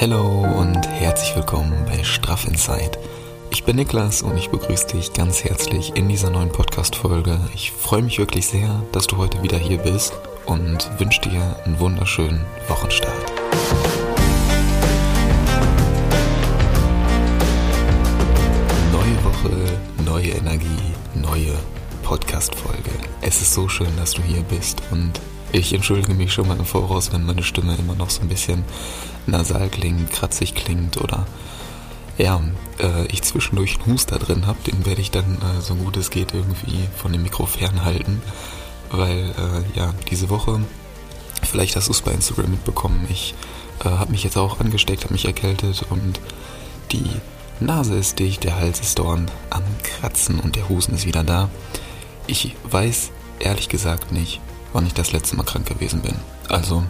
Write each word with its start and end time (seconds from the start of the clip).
Hallo 0.00 0.46
und 0.58 0.88
herzlich 0.88 1.36
willkommen 1.36 1.84
bei 1.84 2.02
Straff 2.02 2.46
Inside. 2.46 2.92
Ich 3.50 3.64
bin 3.64 3.76
Niklas 3.76 4.22
und 4.22 4.34
ich 4.38 4.48
begrüße 4.48 4.86
dich 4.86 5.12
ganz 5.12 5.44
herzlich 5.44 5.94
in 5.94 6.08
dieser 6.08 6.30
neuen 6.30 6.50
Podcast-Folge. 6.50 7.38
Ich 7.54 7.70
freue 7.70 8.00
mich 8.00 8.18
wirklich 8.18 8.46
sehr, 8.46 8.82
dass 8.92 9.06
du 9.06 9.18
heute 9.18 9.42
wieder 9.42 9.58
hier 9.58 9.76
bist 9.76 10.14
und 10.46 10.88
wünsche 10.98 11.20
dir 11.20 11.54
einen 11.66 11.78
wunderschönen 11.78 12.46
Wochenstart. 12.68 13.30
Neue 18.94 19.24
Woche, 19.24 19.78
neue 20.06 20.30
Energie, 20.30 20.94
neue 21.14 21.58
Podcast-Folge. 22.04 22.90
Es 23.20 23.42
ist 23.42 23.52
so 23.52 23.68
schön, 23.68 23.94
dass 23.98 24.12
du 24.12 24.22
hier 24.22 24.40
bist 24.44 24.80
und 24.92 25.12
ich 25.52 25.72
entschuldige 25.72 26.14
mich 26.14 26.32
schon 26.32 26.48
mal 26.48 26.58
im 26.58 26.64
Voraus, 26.64 27.12
wenn 27.12 27.24
meine 27.24 27.42
Stimme 27.42 27.76
immer 27.76 27.94
noch 27.94 28.10
so 28.10 28.22
ein 28.22 28.28
bisschen 28.28 28.64
nasal 29.26 29.68
klingt, 29.68 30.10
kratzig 30.10 30.54
klingt 30.54 30.96
oder 30.98 31.26
ja, 32.18 32.40
äh, 32.78 33.06
ich 33.06 33.22
zwischendurch 33.22 33.78
einen 33.80 33.92
Huster 33.92 34.18
drin 34.18 34.46
habe, 34.46 34.58
den 34.66 34.84
werde 34.84 35.00
ich 35.00 35.10
dann 35.10 35.38
äh, 35.38 35.60
so 35.60 35.74
gut 35.74 35.96
es 35.96 36.10
geht 36.10 36.34
irgendwie 36.34 36.88
von 36.96 37.12
dem 37.12 37.22
Mikro 37.22 37.46
fernhalten, 37.46 38.20
weil 38.90 39.30
äh, 39.30 39.78
ja, 39.78 39.94
diese 40.10 40.28
Woche, 40.28 40.60
vielleicht 41.42 41.76
hast 41.76 41.88
du 41.88 41.92
es 41.92 42.02
bei 42.02 42.12
Instagram 42.12 42.50
mitbekommen, 42.50 43.06
ich 43.10 43.34
äh, 43.84 43.88
habe 43.88 44.12
mich 44.12 44.24
jetzt 44.24 44.36
auch 44.36 44.60
angesteckt, 44.60 45.04
habe 45.04 45.14
mich 45.14 45.24
erkältet 45.24 45.84
und 45.88 46.20
die 46.92 47.10
Nase 47.60 47.94
ist 47.96 48.18
dicht, 48.18 48.44
der 48.44 48.56
Hals 48.56 48.80
ist 48.80 48.98
dauernd 48.98 49.30
am 49.50 49.62
Kratzen 49.82 50.40
und 50.40 50.56
der 50.56 50.68
Husten 50.68 50.94
ist 50.94 51.06
wieder 51.06 51.24
da. 51.24 51.48
Ich 52.26 52.54
weiß 52.64 53.10
ehrlich 53.38 53.68
gesagt 53.68 54.12
nicht, 54.12 54.40
wann 54.72 54.86
ich 54.86 54.94
das 54.94 55.12
letzte 55.12 55.36
Mal 55.36 55.44
krank 55.44 55.66
gewesen 55.66 56.02
bin. 56.02 56.14
Also 56.48 56.84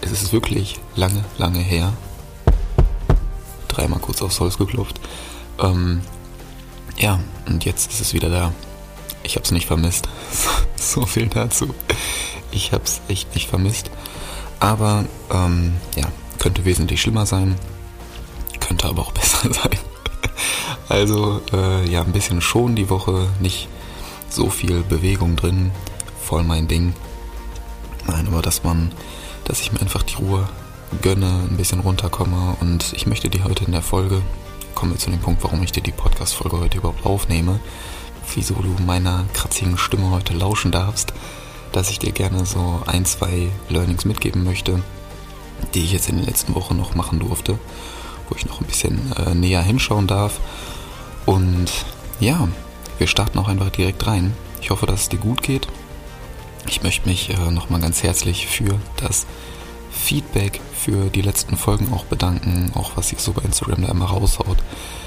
es 0.00 0.12
ist 0.12 0.32
wirklich 0.32 0.80
lange, 0.96 1.24
lange 1.38 1.60
her. 1.60 1.92
Dreimal 3.68 3.98
kurz 4.00 4.22
aufs 4.22 4.40
Holz 4.40 4.58
geklopft. 4.58 5.00
Ähm, 5.60 6.02
ja, 6.96 7.20
und 7.46 7.64
jetzt 7.64 7.90
ist 7.92 8.00
es 8.00 8.12
wieder 8.12 8.28
da. 8.28 8.52
Ich 9.22 9.36
habe 9.36 9.44
es 9.44 9.50
nicht 9.50 9.66
vermisst. 9.66 10.08
so 10.76 11.06
viel 11.06 11.28
dazu. 11.28 11.74
Ich 12.50 12.72
habe 12.72 12.84
es 12.84 13.00
echt 13.08 13.34
nicht 13.34 13.48
vermisst. 13.48 13.90
Aber 14.60 15.06
ähm, 15.30 15.74
ja, 15.96 16.06
könnte 16.38 16.64
wesentlich 16.64 17.00
schlimmer 17.00 17.26
sein. 17.26 17.56
Könnte 18.60 18.86
aber 18.86 19.02
auch 19.02 19.12
besser 19.12 19.52
sein. 19.52 19.78
also 20.88 21.40
äh, 21.52 21.88
ja, 21.90 22.02
ein 22.02 22.12
bisschen 22.12 22.40
schon 22.40 22.76
die 22.76 22.90
Woche. 22.90 23.26
Nicht 23.40 23.68
so 24.28 24.50
viel 24.50 24.82
Bewegung 24.82 25.36
drin. 25.36 25.72
Voll 26.22 26.44
mein 26.44 26.68
Ding. 26.68 26.94
Nein, 28.06 28.26
aber 28.28 28.42
dass 28.42 28.64
man 28.64 28.92
dass 29.44 29.60
ich 29.60 29.72
mir 29.72 29.80
einfach 29.80 30.02
die 30.02 30.16
Ruhe 30.16 30.48
gönne, 31.02 31.46
ein 31.48 31.56
bisschen 31.56 31.80
runterkomme 31.80 32.56
und 32.60 32.92
ich 32.94 33.06
möchte 33.06 33.28
dir 33.28 33.44
heute 33.44 33.64
in 33.64 33.72
der 33.72 33.82
Folge, 33.82 34.22
kommen 34.74 34.92
wir 34.92 34.98
zu 34.98 35.10
dem 35.10 35.20
Punkt, 35.20 35.42
warum 35.44 35.62
ich 35.62 35.72
dir 35.72 35.82
die 35.82 35.92
Podcast-Folge 35.92 36.58
heute 36.58 36.78
überhaupt 36.78 37.04
aufnehme, 37.04 37.60
wieso 38.34 38.54
du 38.54 38.74
meiner 38.84 39.24
kratzigen 39.34 39.76
Stimme 39.76 40.10
heute 40.10 40.34
lauschen 40.34 40.72
darfst, 40.72 41.12
dass 41.72 41.90
ich 41.90 41.98
dir 41.98 42.12
gerne 42.12 42.46
so 42.46 42.80
ein, 42.86 43.04
zwei 43.04 43.48
Learnings 43.68 44.04
mitgeben 44.04 44.44
möchte, 44.44 44.82
die 45.74 45.84
ich 45.84 45.92
jetzt 45.92 46.08
in 46.08 46.16
den 46.16 46.26
letzten 46.26 46.54
Wochen 46.54 46.76
noch 46.76 46.94
machen 46.94 47.18
durfte, 47.18 47.58
wo 48.28 48.36
ich 48.36 48.46
noch 48.46 48.60
ein 48.60 48.66
bisschen 48.66 49.12
äh, 49.12 49.34
näher 49.34 49.62
hinschauen 49.62 50.06
darf. 50.06 50.40
Und 51.26 51.70
ja, 52.20 52.48
wir 52.98 53.06
starten 53.06 53.38
auch 53.38 53.48
einfach 53.48 53.70
direkt 53.70 54.06
rein. 54.06 54.34
Ich 54.60 54.70
hoffe, 54.70 54.86
dass 54.86 55.02
es 55.02 55.08
dir 55.08 55.18
gut 55.18 55.42
geht. 55.42 55.68
Ich 56.66 56.82
möchte 56.82 57.08
mich 57.08 57.30
äh, 57.30 57.50
nochmal 57.50 57.80
ganz 57.80 58.02
herzlich 58.02 58.46
für 58.46 58.78
das 58.96 59.26
Feedback 59.90 60.60
für 60.74 61.08
die 61.08 61.22
letzten 61.22 61.56
Folgen 61.56 61.92
auch 61.92 62.04
bedanken, 62.04 62.72
auch 62.74 62.92
was 62.96 63.12
ihr 63.12 63.18
so 63.18 63.32
bei 63.32 63.42
Instagram 63.42 63.82
da 63.82 63.88
immer 63.88 64.06
raushaut. 64.06 64.58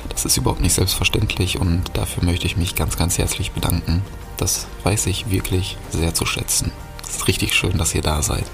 Das 0.09 0.25
ist 0.25 0.37
überhaupt 0.37 0.61
nicht 0.61 0.73
selbstverständlich 0.73 1.59
und 1.59 1.83
dafür 1.93 2.23
möchte 2.23 2.47
ich 2.47 2.57
mich 2.57 2.75
ganz, 2.75 2.97
ganz 2.97 3.17
herzlich 3.17 3.51
bedanken. 3.51 4.01
Das 4.37 4.67
weiß 4.83 5.07
ich 5.07 5.29
wirklich 5.29 5.77
sehr 5.91 6.13
zu 6.13 6.25
schätzen. 6.25 6.71
Es 7.03 7.17
ist 7.17 7.27
richtig 7.27 7.53
schön, 7.53 7.77
dass 7.77 7.93
ihr 7.93 8.01
da 8.01 8.21
seid. 8.21 8.45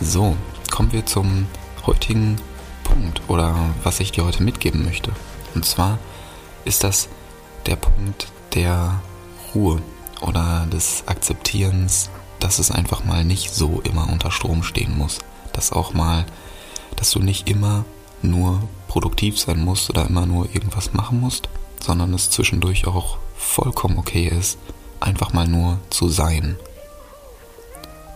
So, 0.00 0.36
kommen 0.70 0.92
wir 0.92 1.06
zum 1.06 1.46
heutigen 1.86 2.36
Punkt 2.84 3.22
oder 3.28 3.56
was 3.82 4.00
ich 4.00 4.12
dir 4.12 4.24
heute 4.24 4.42
mitgeben 4.42 4.84
möchte. 4.84 5.10
Und 5.54 5.64
zwar 5.64 5.98
ist 6.64 6.84
das 6.84 7.08
der 7.66 7.76
Punkt 7.76 8.28
der 8.54 9.00
Ruhe 9.54 9.82
oder 10.20 10.66
des 10.66 11.04
Akzeptierens, 11.06 12.10
dass 12.38 12.58
es 12.58 12.70
einfach 12.70 13.04
mal 13.04 13.24
nicht 13.24 13.54
so 13.54 13.80
immer 13.82 14.08
unter 14.10 14.30
Strom 14.30 14.62
stehen 14.62 14.96
muss. 14.96 15.20
Dass 15.52 15.72
auch 15.72 15.94
mal, 15.94 16.26
dass 16.96 17.10
du 17.10 17.20
nicht 17.20 17.48
immer 17.48 17.84
nur 18.22 18.62
produktiv 18.88 19.38
sein 19.38 19.64
musst 19.64 19.90
oder 19.90 20.06
immer 20.06 20.26
nur 20.26 20.46
irgendwas 20.54 20.92
machen 20.92 21.20
musst, 21.20 21.48
sondern 21.80 22.14
es 22.14 22.30
zwischendurch 22.30 22.86
auch 22.86 23.18
vollkommen 23.36 23.98
okay 23.98 24.26
ist, 24.26 24.58
einfach 25.00 25.32
mal 25.32 25.46
nur 25.46 25.78
zu 25.90 26.08
sein. 26.08 26.56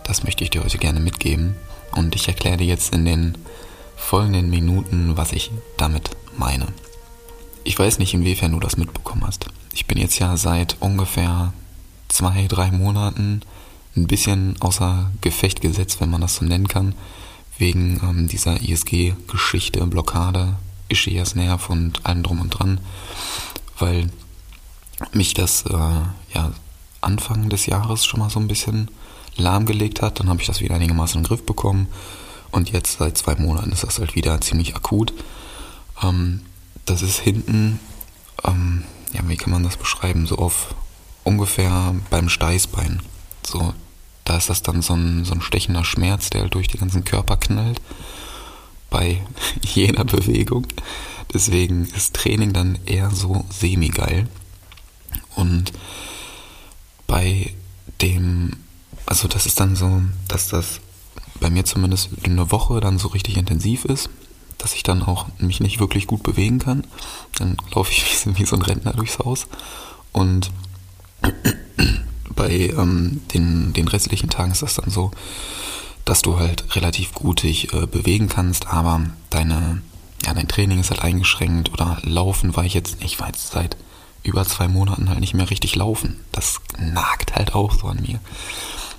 Das 0.03 0.23
möchte 0.23 0.43
ich 0.43 0.49
dir 0.49 0.63
heute 0.63 0.77
gerne 0.77 0.99
mitgeben 0.99 1.55
und 1.95 2.15
ich 2.15 2.27
erkläre 2.27 2.57
dir 2.57 2.67
jetzt 2.67 2.93
in 2.93 3.05
den 3.05 3.37
folgenden 3.95 4.49
Minuten, 4.49 5.15
was 5.15 5.31
ich 5.31 5.51
damit 5.77 6.09
meine. 6.37 6.67
Ich 7.63 7.77
weiß 7.77 7.99
nicht, 7.99 8.13
inwiefern 8.13 8.51
du 8.51 8.59
das 8.59 8.77
mitbekommen 8.77 9.23
hast. 9.25 9.45
Ich 9.73 9.85
bin 9.85 9.97
jetzt 9.97 10.17
ja 10.19 10.35
seit 10.35 10.77
ungefähr 10.79 11.53
zwei, 12.11 12.47
drei 12.47 12.71
Monaten 12.71 13.41
ein 13.95 14.07
bisschen 14.07 14.55
außer 14.61 15.11
Gefecht 15.21 15.61
gesetzt, 15.61 15.99
wenn 15.99 16.09
man 16.09 16.21
das 16.21 16.35
so 16.35 16.45
nennen 16.45 16.67
kann, 16.67 16.95
wegen 17.57 17.99
ähm, 18.03 18.27
dieser 18.27 18.61
ISG-Geschichte, 18.61 19.85
Blockade, 19.87 20.55
Ischias 20.89 21.35
Nerv 21.35 21.69
und 21.69 22.05
allem 22.05 22.23
drum 22.23 22.41
und 22.41 22.49
dran, 22.49 22.79
weil 23.77 24.09
mich 25.13 25.33
das 25.33 25.65
äh, 25.65 25.73
ja 26.33 26.51
Anfang 27.01 27.49
des 27.49 27.65
Jahres 27.65 28.05
schon 28.05 28.19
mal 28.19 28.29
so 28.29 28.39
ein 28.39 28.47
bisschen 28.47 28.89
lahmgelegt 29.35 30.01
hat. 30.01 30.19
Dann 30.19 30.29
habe 30.29 30.41
ich 30.41 30.47
das 30.47 30.61
wieder 30.61 30.75
einigermaßen 30.75 31.17
in 31.17 31.23
den 31.23 31.27
Griff 31.27 31.45
bekommen 31.45 31.87
und 32.51 32.71
jetzt 32.71 32.99
seit 32.99 33.17
zwei 33.17 33.35
Monaten 33.35 33.71
ist 33.71 33.83
das 33.83 33.99
halt 33.99 34.15
wieder 34.15 34.39
ziemlich 34.41 34.75
akut. 34.75 35.13
Ähm, 36.03 36.41
das 36.85 37.01
ist 37.01 37.19
hinten, 37.19 37.79
ähm, 38.43 38.83
ja, 39.13 39.21
wie 39.27 39.37
kann 39.37 39.51
man 39.51 39.63
das 39.63 39.77
beschreiben, 39.77 40.25
so 40.25 40.37
auf 40.37 40.75
ungefähr 41.23 41.95
beim 42.09 42.29
Steißbein. 42.29 43.01
So, 43.45 43.73
da 44.23 44.37
ist 44.37 44.49
das 44.49 44.61
dann 44.61 44.81
so 44.81 44.93
ein, 44.93 45.25
so 45.25 45.33
ein 45.33 45.41
stechender 45.41 45.83
Schmerz, 45.83 46.29
der 46.29 46.41
halt 46.41 46.53
durch 46.53 46.67
den 46.67 46.79
ganzen 46.79 47.03
Körper 47.03 47.37
knallt 47.37 47.81
bei 48.89 49.21
jeder 49.63 50.05
Bewegung. 50.05 50.67
Deswegen 51.33 51.85
ist 51.85 52.13
Training 52.13 52.53
dann 52.53 52.77
eher 52.85 53.09
so 53.09 53.45
semi-geil. 53.49 54.27
Und 55.35 55.71
bei 57.07 57.53
dem, 58.01 58.57
also 59.05 59.27
das 59.27 59.45
ist 59.45 59.59
dann 59.59 59.75
so, 59.75 60.01
dass 60.27 60.49
das 60.49 60.81
bei 61.39 61.49
mir 61.49 61.65
zumindest 61.65 62.09
eine 62.23 62.51
Woche 62.51 62.79
dann 62.79 62.99
so 62.99 63.07
richtig 63.07 63.37
intensiv 63.37 63.85
ist, 63.85 64.09
dass 64.57 64.75
ich 64.75 64.83
dann 64.83 65.01
auch 65.01 65.27
mich 65.39 65.59
nicht 65.59 65.79
wirklich 65.79 66.05
gut 66.05 66.21
bewegen 66.23 66.59
kann. 66.59 66.85
Dann 67.37 67.57
laufe 67.73 67.91
ich 67.91 68.25
wie, 68.37 68.45
so 68.45 68.55
ein 68.55 68.61
Rentner 68.61 68.93
durchs 68.93 69.19
Haus 69.19 69.47
und 70.11 70.51
bei 72.35 72.51
ähm, 72.51 73.21
den, 73.33 73.73
den 73.73 73.87
restlichen 73.87 74.29
Tagen 74.29 74.51
ist 74.51 74.61
das 74.61 74.75
dann 74.75 74.89
so, 74.89 75.11
dass 76.05 76.21
du 76.21 76.39
halt 76.39 76.75
relativ 76.75 77.13
gut 77.13 77.43
dich 77.43 77.73
äh, 77.73 77.85
bewegen 77.85 78.27
kannst, 78.27 78.67
aber 78.67 79.01
deine, 79.29 79.81
ja, 80.25 80.33
dein 80.33 80.47
Training 80.47 80.79
ist 80.79 80.89
halt 80.89 81.03
eingeschränkt 81.03 81.71
oder 81.71 81.99
Laufen 82.03 82.55
war 82.55 82.65
ich 82.65 82.73
jetzt, 82.73 82.97
ich 83.01 83.19
war 83.19 83.27
jetzt 83.27 83.51
seit 83.51 83.77
über 84.23 84.45
zwei 84.45 84.67
Monaten 84.67 85.09
halt 85.09 85.19
nicht 85.19 85.33
mehr 85.33 85.49
richtig 85.49 85.75
laufen. 85.75 86.19
Das 86.31 86.59
nagt 86.77 87.35
halt 87.35 87.55
auch 87.55 87.73
so 87.73 87.87
an 87.87 88.01
mir. 88.01 88.19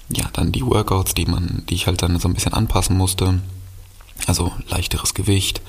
Ja, 0.09 0.28
dann 0.33 0.53
die 0.53 0.66
Workouts, 0.66 1.15
die 1.15 1.27
man, 1.27 1.65
die 1.69 1.75
ich 1.75 1.87
halt 1.87 2.03
dann 2.03 2.19
so 2.19 2.28
ein 2.28 2.34
bisschen 2.34 2.53
anpassen 2.53 2.97
musste. 2.97 3.41
Also 4.27 4.53
leichteres 4.69 5.15
Gewicht, 5.15 5.62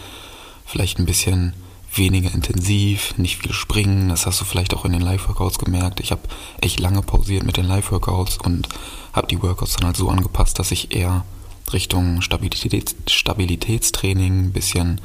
vielleicht 0.65 0.99
ein 0.99 1.05
bisschen 1.05 1.53
weniger 1.95 2.33
intensiv, 2.33 3.17
nicht 3.17 3.41
viel 3.41 3.53
springen. 3.53 4.09
Das 4.09 4.25
hast 4.25 4.41
du 4.41 4.45
vielleicht 4.45 4.73
auch 4.73 4.85
in 4.85 4.93
den 4.93 5.01
Live-Workouts 5.01 5.59
gemerkt. 5.59 5.99
Ich 5.99 6.11
habe 6.11 6.21
echt 6.61 6.79
lange 6.79 7.01
pausiert 7.01 7.43
mit 7.43 7.57
den 7.57 7.65
Live-Workouts 7.65 8.37
und 8.37 8.67
habe 9.13 9.27
die 9.27 9.41
Workouts 9.41 9.75
dann 9.75 9.87
halt 9.87 9.97
so 9.97 10.09
angepasst, 10.09 10.59
dass 10.59 10.71
ich 10.71 10.95
eher 10.95 11.25
Richtung 11.71 12.21
Stabilitäts 12.21 12.95
Stabilitätstraining, 13.07 14.45
ein 14.45 14.53
bisschen, 14.53 15.01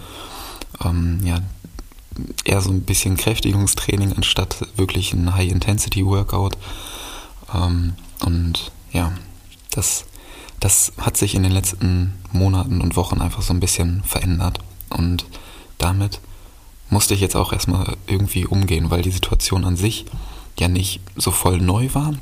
ähm, 0.84 1.20
ja, 1.24 1.40
eher 2.44 2.60
so 2.60 2.70
ein 2.70 2.82
bisschen 2.82 3.16
Kräftigungstraining 3.16 4.12
anstatt 4.14 4.66
wirklich 4.76 5.12
ein 5.12 5.34
High-Intensity-Workout. 5.34 6.58
Ähm, 7.54 7.94
und 8.24 8.72
ja, 8.92 9.12
das, 9.70 10.04
das 10.60 10.92
hat 10.98 11.16
sich 11.16 11.34
in 11.34 11.42
den 11.42 11.52
letzten 11.52 12.14
Monaten 12.32 12.80
und 12.80 12.96
Wochen 12.96 13.20
einfach 13.20 13.42
so 13.42 13.52
ein 13.52 13.60
bisschen 13.60 14.02
verändert. 14.04 14.58
Und 14.90 15.26
damit 15.78 16.20
musste 16.90 17.14
ich 17.14 17.20
jetzt 17.20 17.36
auch 17.36 17.52
erstmal 17.52 17.96
irgendwie 18.06 18.46
umgehen, 18.46 18.90
weil 18.90 19.02
die 19.02 19.10
Situation 19.10 19.64
an 19.64 19.76
sich 19.76 20.06
ja 20.58 20.68
nicht 20.68 21.00
so 21.16 21.30
voll 21.30 21.60
neu 21.60 21.88
war, 21.92 22.14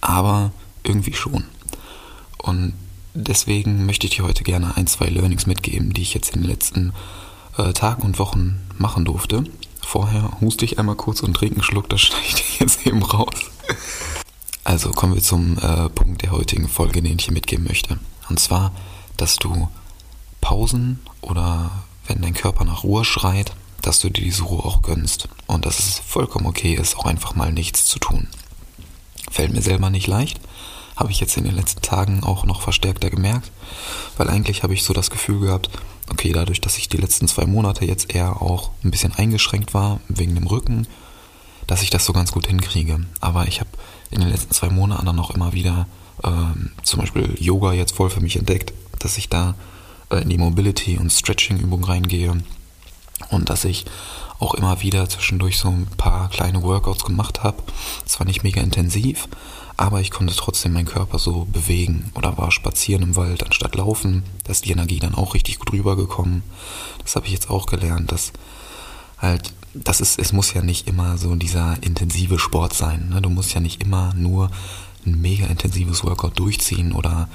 aber 0.00 0.52
irgendwie 0.82 1.14
schon. 1.14 1.44
Und 2.38 2.74
deswegen 3.14 3.86
möchte 3.86 4.06
ich 4.06 4.16
dir 4.16 4.24
heute 4.24 4.44
gerne 4.44 4.76
ein, 4.76 4.86
zwei 4.86 5.06
Learnings 5.06 5.46
mitgeben, 5.46 5.92
die 5.92 6.02
ich 6.02 6.14
jetzt 6.14 6.34
in 6.34 6.42
den 6.42 6.50
letzten 6.50 6.92
äh, 7.58 7.72
Tagen 7.72 8.02
und 8.02 8.18
Wochen 8.18 8.60
machen 8.78 9.04
durfte. 9.04 9.44
Vorher 9.80 10.30
huste 10.40 10.64
ich 10.64 10.78
einmal 10.78 10.96
kurz 10.96 11.20
und 11.20 11.34
trinke 11.34 11.56
einen 11.56 11.64
Schluck, 11.64 11.88
das 11.88 12.00
schneide 12.00 12.26
ich 12.26 12.60
jetzt 12.60 12.86
eben 12.86 13.02
raus. 13.02 13.34
Also 14.64 14.90
kommen 14.90 15.14
wir 15.14 15.22
zum 15.22 15.58
äh, 15.58 15.88
Punkt 15.88 16.22
der 16.22 16.30
heutigen 16.30 16.68
Folge, 16.68 17.02
den 17.02 17.18
ich 17.18 17.26
dir 17.26 17.32
mitgeben 17.32 17.64
möchte. 17.64 17.98
Und 18.28 18.38
zwar, 18.38 18.72
dass 19.16 19.36
du 19.36 19.68
Pausen 20.40 21.00
oder 21.20 21.70
wenn 22.06 22.22
dein 22.22 22.34
Körper 22.34 22.64
nach 22.64 22.84
Ruhe 22.84 23.04
schreit, 23.04 23.52
dass 23.82 23.98
du 23.98 24.08
dir 24.08 24.24
diese 24.24 24.44
Ruhe 24.44 24.64
auch 24.64 24.82
gönnst. 24.82 25.28
Und 25.46 25.66
dass 25.66 25.78
es 25.78 25.98
vollkommen 25.98 26.46
okay 26.46 26.74
ist, 26.74 26.96
auch 26.96 27.06
einfach 27.06 27.34
mal 27.34 27.52
nichts 27.52 27.86
zu 27.86 27.98
tun. 27.98 28.28
Fällt 29.30 29.52
mir 29.52 29.62
selber 29.62 29.90
nicht 29.90 30.06
leicht, 30.06 30.40
habe 30.96 31.12
ich 31.12 31.20
jetzt 31.20 31.36
in 31.36 31.44
den 31.44 31.54
letzten 31.54 31.82
Tagen 31.82 32.22
auch 32.24 32.44
noch 32.44 32.60
verstärkter 32.60 33.10
gemerkt, 33.10 33.50
weil 34.16 34.28
eigentlich 34.28 34.62
habe 34.62 34.74
ich 34.74 34.84
so 34.84 34.92
das 34.92 35.10
Gefühl 35.10 35.40
gehabt, 35.40 35.70
okay, 36.10 36.32
dadurch, 36.32 36.60
dass 36.60 36.76
ich 36.76 36.88
die 36.88 36.96
letzten 36.96 37.28
zwei 37.28 37.46
Monate 37.46 37.84
jetzt 37.84 38.14
eher 38.14 38.42
auch 38.42 38.70
ein 38.84 38.90
bisschen 38.90 39.14
eingeschränkt 39.14 39.72
war 39.72 40.00
wegen 40.08 40.34
dem 40.34 40.46
Rücken, 40.46 40.86
dass 41.66 41.82
ich 41.82 41.90
das 41.90 42.04
so 42.04 42.12
ganz 42.12 42.32
gut 42.32 42.48
hinkriege. 42.48 43.00
Aber 43.20 43.46
ich 43.46 43.60
habe 43.60 43.70
in 44.10 44.20
den 44.20 44.28
letzten 44.28 44.52
zwei 44.52 44.68
Monaten 44.68 45.06
dann 45.06 45.18
auch 45.20 45.30
immer 45.30 45.52
wieder 45.52 45.86
ähm, 46.24 46.72
zum 46.82 47.00
Beispiel 47.00 47.34
Yoga 47.38 47.72
jetzt 47.72 47.94
voll 47.94 48.10
für 48.10 48.20
mich 48.20 48.36
entdeckt, 48.36 48.72
dass 48.98 49.16
ich 49.16 49.28
da 49.28 49.54
äh, 50.10 50.22
in 50.22 50.28
die 50.28 50.38
Mobility- 50.38 50.98
und 50.98 51.10
Stretching-Übung 51.10 51.84
reingehe 51.84 52.42
und 53.28 53.50
dass 53.50 53.64
ich 53.64 53.84
auch 54.38 54.54
immer 54.54 54.80
wieder 54.80 55.08
zwischendurch 55.08 55.58
so 55.58 55.68
ein 55.68 55.86
paar 55.98 56.30
kleine 56.30 56.62
Workouts 56.62 57.04
gemacht 57.04 57.42
habe. 57.42 57.62
Zwar 58.06 58.26
nicht 58.26 58.42
mega 58.42 58.60
intensiv, 58.60 59.28
aber 59.76 60.00
ich 60.00 60.10
konnte 60.10 60.34
trotzdem 60.34 60.72
meinen 60.72 60.86
Körper 60.86 61.18
so 61.18 61.44
bewegen 61.44 62.10
oder 62.14 62.38
war 62.38 62.50
spazieren 62.50 63.02
im 63.02 63.16
Wald 63.16 63.44
anstatt 63.44 63.74
laufen. 63.74 64.24
Da 64.44 64.52
ist 64.52 64.64
die 64.64 64.72
Energie 64.72 64.98
dann 64.98 65.14
auch 65.14 65.34
richtig 65.34 65.58
gut 65.58 65.72
rübergekommen. 65.72 66.42
Das 67.02 67.16
habe 67.16 67.26
ich 67.26 67.32
jetzt 67.32 67.50
auch 67.50 67.66
gelernt, 67.66 68.12
dass 68.12 68.32
halt, 69.18 69.52
das 69.74 70.00
ist, 70.00 70.18
es 70.18 70.32
muss 70.32 70.54
ja 70.54 70.62
nicht 70.62 70.88
immer 70.88 71.18
so 71.18 71.34
dieser 71.34 71.82
intensive 71.82 72.38
Sport 72.38 72.72
sein. 72.72 73.10
Ne? 73.10 73.20
Du 73.20 73.28
musst 73.28 73.54
ja 73.54 73.60
nicht 73.60 73.82
immer 73.82 74.14
nur 74.14 74.50
ein 75.06 75.20
mega 75.20 75.46
intensives 75.46 76.02
Workout 76.04 76.38
durchziehen 76.38 76.92
oder 76.92 77.28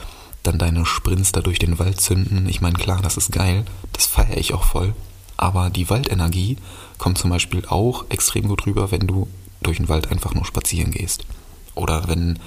dann 0.43 0.57
deine 0.57 0.85
Sprints 0.85 1.31
da 1.31 1.41
durch 1.41 1.59
den 1.59 1.79
Wald 1.79 1.99
zünden. 2.01 2.47
Ich 2.47 2.61
meine, 2.61 2.77
klar, 2.77 3.01
das 3.01 3.17
ist 3.17 3.31
geil, 3.31 3.65
das 3.93 4.05
feiere 4.05 4.37
ich 4.37 4.53
auch 4.53 4.63
voll. 4.63 4.93
Aber 5.37 5.69
die 5.69 5.89
Waldenergie 5.89 6.57
kommt 6.97 7.17
zum 7.17 7.29
Beispiel 7.29 7.65
auch 7.67 8.05
extrem 8.09 8.47
gut 8.47 8.65
rüber, 8.65 8.91
wenn 8.91 9.07
du 9.07 9.27
durch 9.61 9.77
den 9.77 9.89
Wald 9.89 10.11
einfach 10.11 10.33
nur 10.33 10.45
spazieren 10.45 10.91
gehst. 10.91 11.25
Oder 11.73 12.07
wenn 12.07 12.39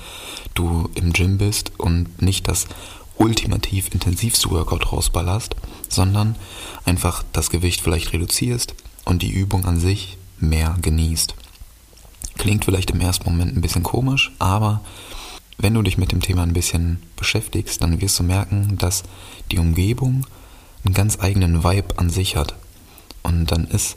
du 0.55 0.89
im 0.95 1.13
Gym 1.13 1.39
bist 1.39 1.73
und 1.79 2.23
nicht 2.23 2.49
das 2.49 2.67
ultimativ 3.17 3.89
intensivste 3.93 4.51
Workout 4.51 4.93
rausballerst, 4.93 5.57
sondern 5.89 6.37
einfach 6.85 7.25
das 7.33 7.51
Gewicht 7.51 7.81
vielleicht 7.81 8.13
reduzierst 8.13 8.75
und 9.05 9.23
die 9.23 9.31
Übung 9.31 9.65
an 9.65 9.79
sich 9.79 10.17
mehr 10.39 10.77
genießt. 10.81 11.35
Klingt 12.39 12.65
vielleicht 12.65 12.93
im 12.93 13.01
ersten 13.01 13.29
Moment 13.29 13.57
ein 13.57 13.61
bisschen 13.61 13.83
komisch, 13.83 14.31
aber 14.39 14.81
wenn 15.59 15.75
du 15.75 15.83
dich 15.83 15.99
mit 15.99 16.13
dem 16.13 16.23
Thema 16.23 16.45
ein 16.45 16.53
bisschen 16.53 17.03
beschäftigst, 17.17 17.83
dann 17.83 18.01
wirst 18.01 18.19
du 18.21 18.23
merken, 18.23 18.79
dass 18.79 19.03
die 19.51 19.59
Umgebung 19.59 20.25
einen 20.85 20.95
ganz 20.95 21.19
eigenen 21.21 21.65
Vibe 21.65 21.99
an 21.99 22.11
sich 22.11 22.37
hat. 22.37 22.55
Und 23.23 23.47
dann 23.47 23.67
ist 23.67 23.97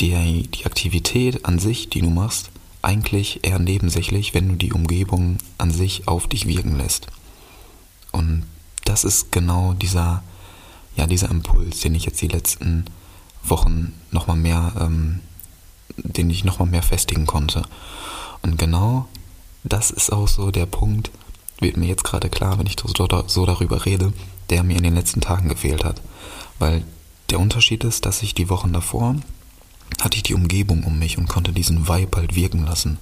die, 0.00 0.48
die 0.48 0.66
Aktivität 0.66 1.44
an 1.44 1.58
sich, 1.58 1.88
die 1.88 2.00
du 2.00 2.10
machst, 2.10 2.50
eigentlich 2.82 3.40
eher 3.42 3.58
nebensächlich, 3.58 4.34
wenn 4.34 4.48
du 4.48 4.54
die 4.54 4.72
Umgebung 4.72 5.38
an 5.58 5.72
sich 5.72 6.06
auf 6.06 6.28
dich 6.28 6.46
wirken 6.46 6.76
lässt. 6.76 7.08
Und 8.12 8.44
das 8.84 9.04
ist 9.04 9.32
genau 9.32 9.72
dieser, 9.72 10.22
ja, 10.96 11.06
dieser 11.06 11.30
Impuls, 11.30 11.80
den 11.80 11.94
ich 11.94 12.04
jetzt 12.04 12.22
die 12.22 12.28
letzten 12.28 12.84
Wochen 13.42 13.92
nochmal 14.10 14.36
mehr, 14.36 14.72
ähm, 14.78 15.20
den 15.96 16.30
ich 16.30 16.44
nochmal 16.44 16.68
mehr 16.68 16.82
festigen 16.82 17.26
konnte. 17.26 17.62
Und 18.42 18.58
genau 18.58 19.08
das 19.64 19.90
ist 19.90 20.12
auch 20.12 20.28
so 20.28 20.50
der 20.50 20.66
Punkt, 20.66 21.10
wird 21.58 21.76
mir 21.76 21.86
jetzt 21.86 22.04
gerade 22.04 22.28
klar, 22.28 22.58
wenn 22.58 22.66
ich 22.66 22.76
so, 22.78 23.06
so 23.26 23.46
darüber 23.46 23.84
rede, 23.84 24.12
der 24.50 24.62
mir 24.62 24.76
in 24.76 24.82
den 24.82 24.94
letzten 24.94 25.20
Tagen 25.20 25.48
gefehlt 25.48 25.84
hat. 25.84 26.00
Weil 26.58 26.84
der 27.30 27.40
Unterschied 27.40 27.84
ist, 27.84 28.06
dass 28.06 28.22
ich 28.22 28.34
die 28.34 28.48
Wochen 28.48 28.72
davor 28.72 29.16
hatte 30.00 30.16
ich 30.16 30.22
die 30.22 30.34
Umgebung 30.34 30.84
um 30.84 30.98
mich 30.98 31.16
und 31.16 31.28
konnte 31.28 31.52
diesen 31.52 31.88
Vibe 31.88 32.18
halt 32.18 32.34
wirken 32.36 32.64
lassen. 32.64 32.98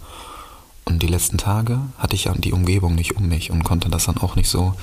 Und 0.84 1.02
die 1.02 1.06
letzten 1.06 1.38
Tage 1.38 1.80
hatte 1.98 2.14
ich 2.14 2.28
die 2.38 2.52
Umgebung 2.52 2.94
nicht 2.94 3.16
um 3.16 3.26
mich 3.26 3.50
und 3.50 3.64
konnte 3.64 3.88
das 3.88 4.04
dann 4.04 4.18
auch 4.18 4.36
nicht 4.36 4.48
so, 4.48 4.74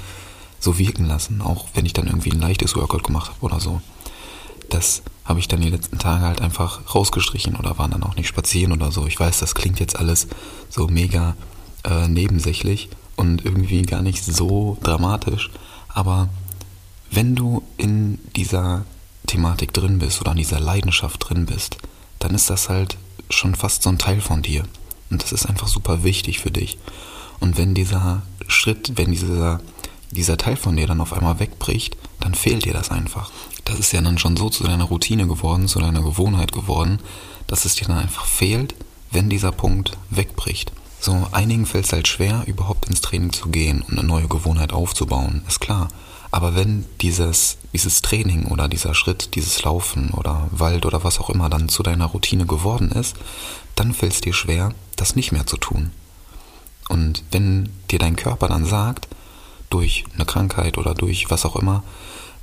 so 0.60 0.78
wirken 0.80 1.06
lassen, 1.06 1.42
auch 1.42 1.68
wenn 1.74 1.86
ich 1.86 1.94
dann 1.94 2.08
irgendwie 2.08 2.32
ein 2.32 2.42
leichtes 2.42 2.76
Workout 2.76 3.04
gemacht 3.04 3.32
habe 3.32 3.46
oder 3.46 3.60
so. 3.60 3.82
Das 4.70 5.04
habe 5.26 5.40
ich 5.40 5.48
dann 5.48 5.62
die 5.62 5.70
letzten 5.70 6.00
Tage 6.00 6.26
halt 6.26 6.42
einfach 6.42 6.96
rausgestrichen 6.96 7.56
oder 7.56 7.78
waren 7.78 7.92
dann 7.92 8.04
auch 8.04 8.16
nicht 8.16 8.28
spazieren 8.28 8.72
oder 8.72 8.92
so. 8.92 9.06
Ich 9.06 9.20
weiß, 9.20 9.40
das 9.40 9.54
klingt 9.54 9.80
jetzt 9.80 9.98
alles 9.98 10.28
so 10.70 10.88
mega 10.88 11.36
äh, 11.84 12.08
nebensächlich 12.08 12.90
und 13.16 13.46
irgendwie 13.46 13.84
gar 13.84 14.02
nicht 14.02 14.24
so 14.24 14.78
dramatisch, 14.82 15.52
aber 15.90 16.30
wenn 17.12 17.36
du 17.36 17.62
in 17.78 18.20
dieser 18.36 18.86
Thematik 19.32 19.74
drin 19.74 20.00
bist 20.00 20.20
oder 20.20 20.32
in 20.32 20.38
dieser 20.38 20.60
Leidenschaft 20.60 21.30
drin 21.30 21.46
bist, 21.46 21.78
dann 22.20 22.36
ist 22.36 22.50
das 22.50 22.68
halt 22.68 22.98
schon 23.30 23.56
fast 23.56 23.84
so 23.84 23.90
ein 23.90 23.98
Teil 23.98 24.20
von 24.20 24.42
dir. 24.42 24.64
Und 25.10 25.24
das 25.24 25.32
ist 25.32 25.46
einfach 25.46 25.68
super 25.68 26.04
wichtig 26.04 26.40
für 26.40 26.52
dich. 26.52 26.78
Und 27.40 27.58
wenn 27.58 27.74
dieser 27.74 28.24
Schritt, 28.48 28.94
wenn 28.96 29.12
dieser, 29.12 29.62
dieser 30.12 30.38
Teil 30.38 30.58
von 30.58 30.76
dir 30.76 30.86
dann 30.86 31.00
auf 31.00 31.14
einmal 31.14 31.40
wegbricht, 31.40 31.96
dann 32.20 32.36
fehlt 32.36 32.66
dir 32.66 32.74
das 32.74 32.92
einfach. 32.92 33.32
Das 33.64 33.80
ist 33.80 33.94
ja 33.94 34.02
dann 34.02 34.18
schon 34.18 34.36
so 34.36 34.50
zu 34.50 34.64
deiner 34.64 34.84
Routine 34.84 35.28
geworden, 35.28 35.68
zu 35.68 35.80
deiner 35.80 36.02
Gewohnheit 36.02 36.52
geworden, 36.52 37.00
dass 37.48 37.64
es 37.64 37.76
dir 37.76 37.88
dann 37.88 38.00
einfach 38.00 38.26
fehlt, 38.26 38.76
wenn 39.12 39.30
dieser 39.30 39.54
Punkt 39.54 39.98
wegbricht. 40.10 40.74
So, 41.00 41.28
einigen 41.32 41.66
fällt 41.66 41.86
es 41.86 41.94
halt 41.94 42.08
schwer, 42.08 42.44
überhaupt 42.48 42.88
ins 42.88 43.02
Training 43.02 43.32
zu 43.32 43.50
gehen 43.50 43.82
und 43.82 43.98
eine 43.98 44.08
neue 44.08 44.28
Gewohnheit 44.28 44.74
aufzubauen, 44.74 45.42
ist 45.48 45.62
klar. 45.62 45.88
Aber 46.32 46.56
wenn 46.56 46.86
dieses, 47.02 47.58
dieses 47.74 48.02
Training 48.02 48.46
oder 48.48 48.70
dieser 48.70 48.96
Schritt, 48.96 49.36
dieses 49.36 49.64
Laufen 49.64 50.12
oder 50.12 50.48
Wald 50.52 50.86
oder 50.86 51.04
was 51.04 51.20
auch 51.20 51.30
immer 51.30 51.50
dann 51.50 51.68
zu 51.68 51.84
deiner 51.84 52.06
Routine 52.06 52.46
geworden 52.46 52.92
ist, 52.92 53.18
dann 53.76 53.94
fällt 53.94 54.14
es 54.14 54.22
dir 54.22 54.34
schwer, 54.34 54.74
das 54.96 55.16
nicht 55.16 55.32
mehr 55.34 55.46
zu 55.46 55.58
tun. 55.58 55.92
Und 56.88 57.24
wenn 57.32 57.70
dir 57.90 58.00
dein 58.00 58.16
Körper 58.16 58.48
dann 58.48 58.66
sagt, 58.66 59.08
durch 59.70 60.06
eine 60.16 60.26
Krankheit 60.26 60.78
oder 60.78 60.94
durch 60.94 61.30
was 61.30 61.46
auch 61.46 61.56
immer, 61.56 61.84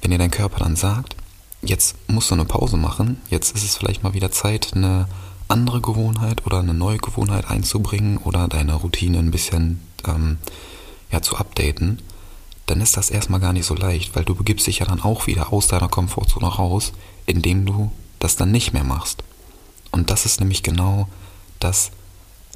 wenn 0.00 0.10
dir 0.10 0.18
dein 0.18 0.30
Körper 0.30 0.58
dann 0.60 0.76
sagt, 0.76 1.16
jetzt 1.62 1.96
musst 2.08 2.30
du 2.30 2.34
eine 2.34 2.44
Pause 2.44 2.76
machen, 2.76 3.20
jetzt 3.30 3.54
ist 3.54 3.64
es 3.64 3.76
vielleicht 3.76 4.02
mal 4.02 4.14
wieder 4.14 4.30
Zeit, 4.30 4.72
eine 4.74 5.08
andere 5.48 5.80
Gewohnheit 5.80 6.46
oder 6.46 6.58
eine 6.58 6.74
neue 6.74 6.98
Gewohnheit 6.98 7.50
einzubringen 7.50 8.18
oder 8.18 8.48
deine 8.48 8.74
Routine 8.74 9.18
ein 9.18 9.30
bisschen 9.30 9.80
ähm, 10.06 10.38
ja, 11.10 11.22
zu 11.22 11.36
updaten, 11.36 12.00
dann 12.70 12.80
ist 12.80 12.96
das 12.96 13.10
erstmal 13.10 13.40
gar 13.40 13.52
nicht 13.52 13.66
so 13.66 13.74
leicht, 13.74 14.14
weil 14.14 14.24
du 14.24 14.34
begibst 14.34 14.66
dich 14.66 14.80
ja 14.80 14.86
dann 14.86 15.00
auch 15.00 15.26
wieder 15.26 15.52
aus 15.52 15.68
deiner 15.68 15.88
Komfortzone 15.88 16.46
raus, 16.46 16.92
indem 17.26 17.64
du 17.64 17.90
das 18.18 18.36
dann 18.36 18.50
nicht 18.50 18.72
mehr 18.72 18.84
machst. 18.84 19.22
Und 19.90 20.10
das 20.10 20.26
ist 20.26 20.40
nämlich 20.40 20.62
genau 20.62 21.08
das 21.60 21.90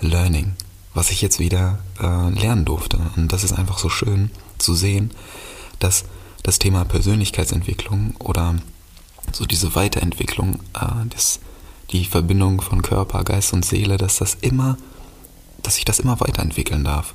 Learning, 0.00 0.54
was 0.94 1.10
ich 1.10 1.22
jetzt 1.22 1.38
wieder 1.38 1.78
äh, 2.00 2.30
lernen 2.30 2.64
durfte. 2.64 2.98
Und 3.16 3.32
das 3.32 3.42
ist 3.42 3.52
einfach 3.52 3.78
so 3.78 3.88
schön 3.88 4.30
zu 4.58 4.74
sehen, 4.74 5.12
dass 5.78 6.04
das 6.42 6.58
Thema 6.58 6.84
Persönlichkeitsentwicklung 6.84 8.14
oder 8.18 8.56
so 9.32 9.46
diese 9.46 9.74
Weiterentwicklung, 9.74 10.56
äh, 10.74 11.06
das, 11.08 11.40
die 11.90 12.04
Verbindung 12.04 12.60
von 12.60 12.82
Körper, 12.82 13.24
Geist 13.24 13.52
und 13.52 13.64
Seele, 13.64 13.96
dass 13.96 14.16
das 14.16 14.36
immer, 14.40 14.76
dass 15.62 15.78
ich 15.78 15.84
das 15.84 16.00
immer 16.00 16.20
weiterentwickeln 16.20 16.84
darf. 16.84 17.14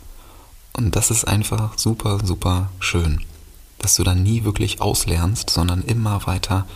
Und 0.77 0.95
das 0.95 1.09
ist 1.09 1.27
einfach 1.27 1.77
super, 1.77 2.19
super 2.23 2.69
schön, 2.79 3.21
dass 3.79 3.95
du 3.95 4.03
dann 4.03 4.21
nie 4.21 4.43
wirklich 4.43 4.79
auslernst, 4.79 5.49
sondern 5.49 5.81
immer 5.81 6.25
weiter 6.27 6.67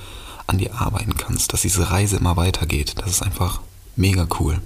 an 0.48 0.58
dir 0.58 0.74
arbeiten 0.76 1.16
kannst, 1.16 1.54
dass 1.54 1.62
diese 1.62 1.92
Reise 1.92 2.18
immer 2.18 2.36
weitergeht. 2.36 2.96
Das 2.98 3.12
ist 3.12 3.22
einfach 3.22 3.62
mega 3.96 4.28
cool. 4.40 4.60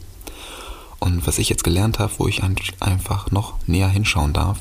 Und 0.99 1.27
was 1.27 1.37
ich 1.37 1.49
jetzt 1.49 1.65
gelernt 1.65 1.99
habe, 1.99 2.13
wo 2.17 2.27
ich 2.27 2.43
einfach 2.79 3.29
noch 3.29 3.55
näher 3.67 3.89
hinschauen 3.89 4.31
darf, 4.31 4.59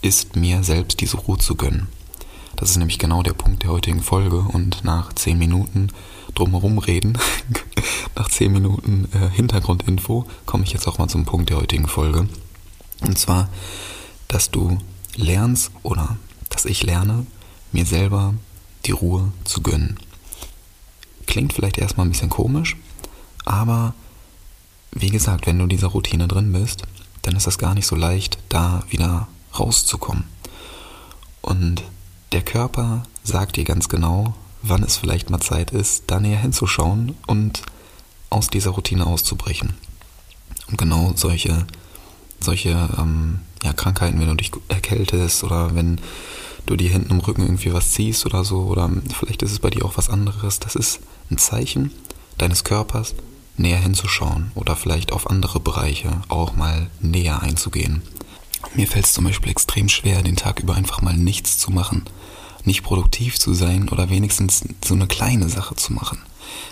ist 0.00 0.34
mir 0.34 0.64
selbst 0.64 1.00
diese 1.00 1.18
Ruhe 1.18 1.38
zu 1.38 1.54
gönnen. 1.54 1.88
Das 2.56 2.70
ist 2.70 2.78
nämlich 2.78 2.98
genau 2.98 3.22
der 3.22 3.34
Punkt 3.34 3.64
der 3.64 3.70
heutigen 3.70 4.02
Folge 4.02 4.38
und 4.38 4.82
nach 4.82 5.12
10 5.12 5.36
Minuten 5.36 5.88
drumherum 6.34 6.78
reden, 6.78 7.18
nach 8.16 8.30
10 8.30 8.50
Minuten 8.50 9.08
äh, 9.12 9.28
Hintergrundinfo, 9.28 10.26
komme 10.46 10.64
ich 10.64 10.72
jetzt 10.72 10.88
auch 10.88 10.96
mal 10.96 11.08
zum 11.08 11.26
Punkt 11.26 11.50
der 11.50 11.58
heutigen 11.58 11.86
Folge. 11.86 12.28
Und 13.02 13.18
zwar 13.18 13.50
dass 14.28 14.50
du 14.50 14.78
lernst 15.16 15.70
oder 15.82 16.16
dass 16.48 16.64
ich 16.64 16.82
lerne, 16.82 17.26
mir 17.72 17.86
selber 17.86 18.34
die 18.84 18.92
Ruhe 18.92 19.32
zu 19.44 19.62
gönnen. 19.62 19.98
Klingt 21.26 21.52
vielleicht 21.52 21.78
erstmal 21.78 22.06
ein 22.06 22.10
bisschen 22.10 22.30
komisch, 22.30 22.76
aber 23.44 23.94
wie 24.92 25.10
gesagt, 25.10 25.46
wenn 25.46 25.58
du 25.58 25.64
in 25.64 25.70
dieser 25.70 25.88
Routine 25.88 26.28
drin 26.28 26.52
bist, 26.52 26.82
dann 27.22 27.36
ist 27.36 27.46
das 27.46 27.58
gar 27.58 27.74
nicht 27.74 27.86
so 27.86 27.96
leicht, 27.96 28.38
da 28.48 28.82
wieder 28.88 29.28
rauszukommen. 29.58 30.24
Und 31.42 31.82
der 32.32 32.42
Körper 32.42 33.02
sagt 33.22 33.56
dir 33.56 33.64
ganz 33.64 33.88
genau, 33.88 34.34
wann 34.62 34.82
es 34.82 34.96
vielleicht 34.96 35.30
mal 35.30 35.40
Zeit 35.40 35.70
ist, 35.70 36.04
da 36.06 36.20
näher 36.20 36.40
hinzuschauen 36.40 37.14
und 37.26 37.62
aus 38.30 38.48
dieser 38.48 38.70
Routine 38.70 39.06
auszubrechen. 39.06 39.74
Und 40.68 40.78
genau 40.78 41.12
solche, 41.14 41.66
solche 42.40 42.70
ähm, 42.98 43.40
ja, 43.62 43.72
Krankheiten, 43.72 44.20
wenn 44.20 44.28
du 44.28 44.34
dich 44.34 44.52
erkältest 44.68 45.44
oder 45.44 45.74
wenn 45.74 46.00
du 46.66 46.76
dir 46.76 46.90
hinten 46.90 47.12
im 47.12 47.20
Rücken 47.20 47.42
irgendwie 47.42 47.72
was 47.72 47.92
ziehst 47.92 48.26
oder 48.26 48.44
so, 48.44 48.62
oder 48.62 48.90
vielleicht 49.18 49.42
ist 49.42 49.52
es 49.52 49.58
bei 49.60 49.70
dir 49.70 49.84
auch 49.84 49.96
was 49.96 50.10
anderes, 50.10 50.60
das 50.60 50.74
ist 50.74 51.00
ein 51.30 51.38
Zeichen 51.38 51.92
deines 52.38 52.64
Körpers, 52.64 53.14
näher 53.56 53.78
hinzuschauen 53.78 54.50
oder 54.54 54.76
vielleicht 54.76 55.12
auf 55.12 55.30
andere 55.30 55.60
Bereiche 55.60 56.10
auch 56.28 56.56
mal 56.56 56.90
näher 57.00 57.42
einzugehen. 57.42 58.02
Mir 58.74 58.86
fällt 58.86 59.06
es 59.06 59.12
zum 59.12 59.24
Beispiel 59.24 59.50
extrem 59.50 59.88
schwer, 59.88 60.22
den 60.22 60.36
Tag 60.36 60.60
über 60.60 60.74
einfach 60.74 61.00
mal 61.00 61.16
nichts 61.16 61.58
zu 61.58 61.70
machen, 61.70 62.04
nicht 62.64 62.82
produktiv 62.82 63.38
zu 63.38 63.54
sein 63.54 63.88
oder 63.88 64.10
wenigstens 64.10 64.64
so 64.84 64.94
eine 64.94 65.06
kleine 65.06 65.48
Sache 65.48 65.76
zu 65.76 65.92
machen. 65.92 66.18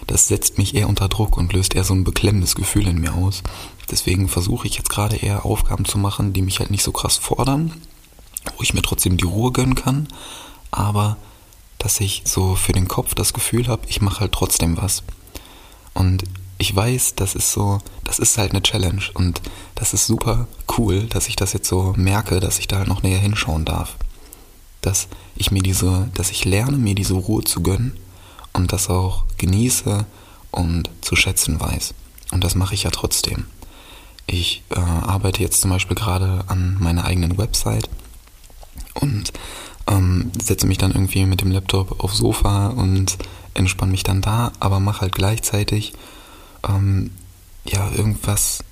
Das 0.06 0.28
setzt 0.28 0.58
mich 0.58 0.74
eher 0.74 0.88
unter 0.88 1.08
Druck 1.08 1.36
und 1.36 1.52
löst 1.52 1.74
eher 1.74 1.84
so 1.84 1.94
ein 1.94 2.04
beklemmendes 2.04 2.54
Gefühl 2.54 2.86
in 2.86 3.00
mir 3.00 3.14
aus. 3.14 3.42
Deswegen 3.90 4.28
versuche 4.28 4.66
ich 4.66 4.76
jetzt 4.76 4.88
gerade 4.88 5.16
eher 5.16 5.44
Aufgaben 5.44 5.84
zu 5.84 5.98
machen, 5.98 6.32
die 6.32 6.42
mich 6.42 6.60
halt 6.60 6.70
nicht 6.70 6.82
so 6.82 6.92
krass 6.92 7.16
fordern, 7.16 7.72
wo 8.56 8.62
ich 8.62 8.74
mir 8.74 8.82
trotzdem 8.82 9.16
die 9.16 9.24
Ruhe 9.26 9.52
gönnen 9.52 9.74
kann, 9.74 10.08
aber 10.70 11.16
dass 11.78 12.00
ich 12.00 12.22
so 12.24 12.54
für 12.54 12.72
den 12.72 12.88
Kopf 12.88 13.14
das 13.14 13.32
Gefühl 13.32 13.68
habe, 13.68 13.82
ich 13.88 14.00
mache 14.00 14.20
halt 14.20 14.32
trotzdem 14.32 14.76
was. 14.76 15.02
Und 15.92 16.24
ich 16.56 16.74
weiß, 16.74 17.14
das 17.16 17.34
ist 17.34 17.52
so, 17.52 17.78
das 18.04 18.18
ist 18.18 18.38
halt 18.38 18.52
eine 18.52 18.62
Challenge 18.62 19.02
und 19.14 19.42
das 19.74 19.92
ist 19.92 20.06
super 20.06 20.48
cool, 20.78 21.04
dass 21.04 21.28
ich 21.28 21.36
das 21.36 21.52
jetzt 21.52 21.68
so 21.68 21.92
merke, 21.96 22.40
dass 22.40 22.58
ich 22.58 22.68
da 22.68 22.78
halt 22.78 22.88
noch 22.88 23.02
näher 23.02 23.18
hinschauen 23.18 23.64
darf. 23.64 23.96
Dass 24.80 25.08
ich 25.36 25.50
mir 25.50 25.62
diese, 25.62 26.10
dass 26.14 26.30
ich 26.30 26.44
lerne, 26.44 26.78
mir 26.78 26.94
diese 26.94 27.14
Ruhe 27.14 27.44
zu 27.44 27.62
gönnen 27.62 27.96
und 28.54 28.73
das 28.73 28.88
auch 28.88 29.25
genieße 29.37 30.06
und 30.50 30.90
zu 31.02 31.16
schätzen 31.16 31.61
weiß. 31.61 31.92
Und 32.32 32.42
das 32.42 32.54
mache 32.54 32.75
ich 32.75 32.84
ja 32.84 32.90
trotzdem. 32.90 33.44
Ich 34.26 34.62
äh, 34.70 34.78
arbeite 34.78 35.42
jetzt 35.42 35.61
zum 35.61 35.70
Beispiel 35.70 35.96
gerade 35.96 36.44
an 36.46 36.76
meiner 36.80 37.04
eigenen 37.04 37.37
Website 37.37 37.90
und 38.94 39.32
ähm, 39.87 40.32
setze 40.40 40.66
mich 40.66 40.78
dann 40.78 40.92
irgendwie 40.92 41.26
mit 41.26 41.42
dem 41.42 41.50
Laptop 41.50 42.02
aufs 42.02 42.18
Sofa 42.18 42.68
und 42.68 43.18
entspanne 43.52 43.92
mich 43.92 44.02
dann 44.02 44.23
da, 44.23 44.52
aber 44.61 44.80
mache 44.80 45.02
halt 45.02 45.14
gleichzeitig 45.14 45.92
ähm, 46.66 47.11
ja 47.64 47.90
irgendwas, 47.90 48.64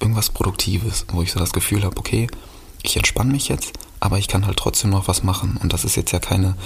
irgendwas 0.00 0.30
Produktives, 0.30 1.06
wo 1.12 1.22
ich 1.22 1.30
so 1.30 1.38
das 1.38 1.52
Gefühl 1.52 1.84
habe, 1.84 1.96
okay, 1.96 2.26
ich 2.82 2.96
entspanne 2.96 3.32
mich 3.32 3.48
jetzt, 3.48 3.72
aber 4.00 4.18
ich 4.18 4.28
kann 4.28 4.46
halt 4.46 4.58
trotzdem 4.58 4.90
noch 4.90 5.08
was 5.08 5.22
machen. 5.22 5.56
Und 5.62 5.72
das 5.72 5.84
ist 5.84 5.96
jetzt 5.96 6.12
ja 6.12 6.18
keine 6.18 6.56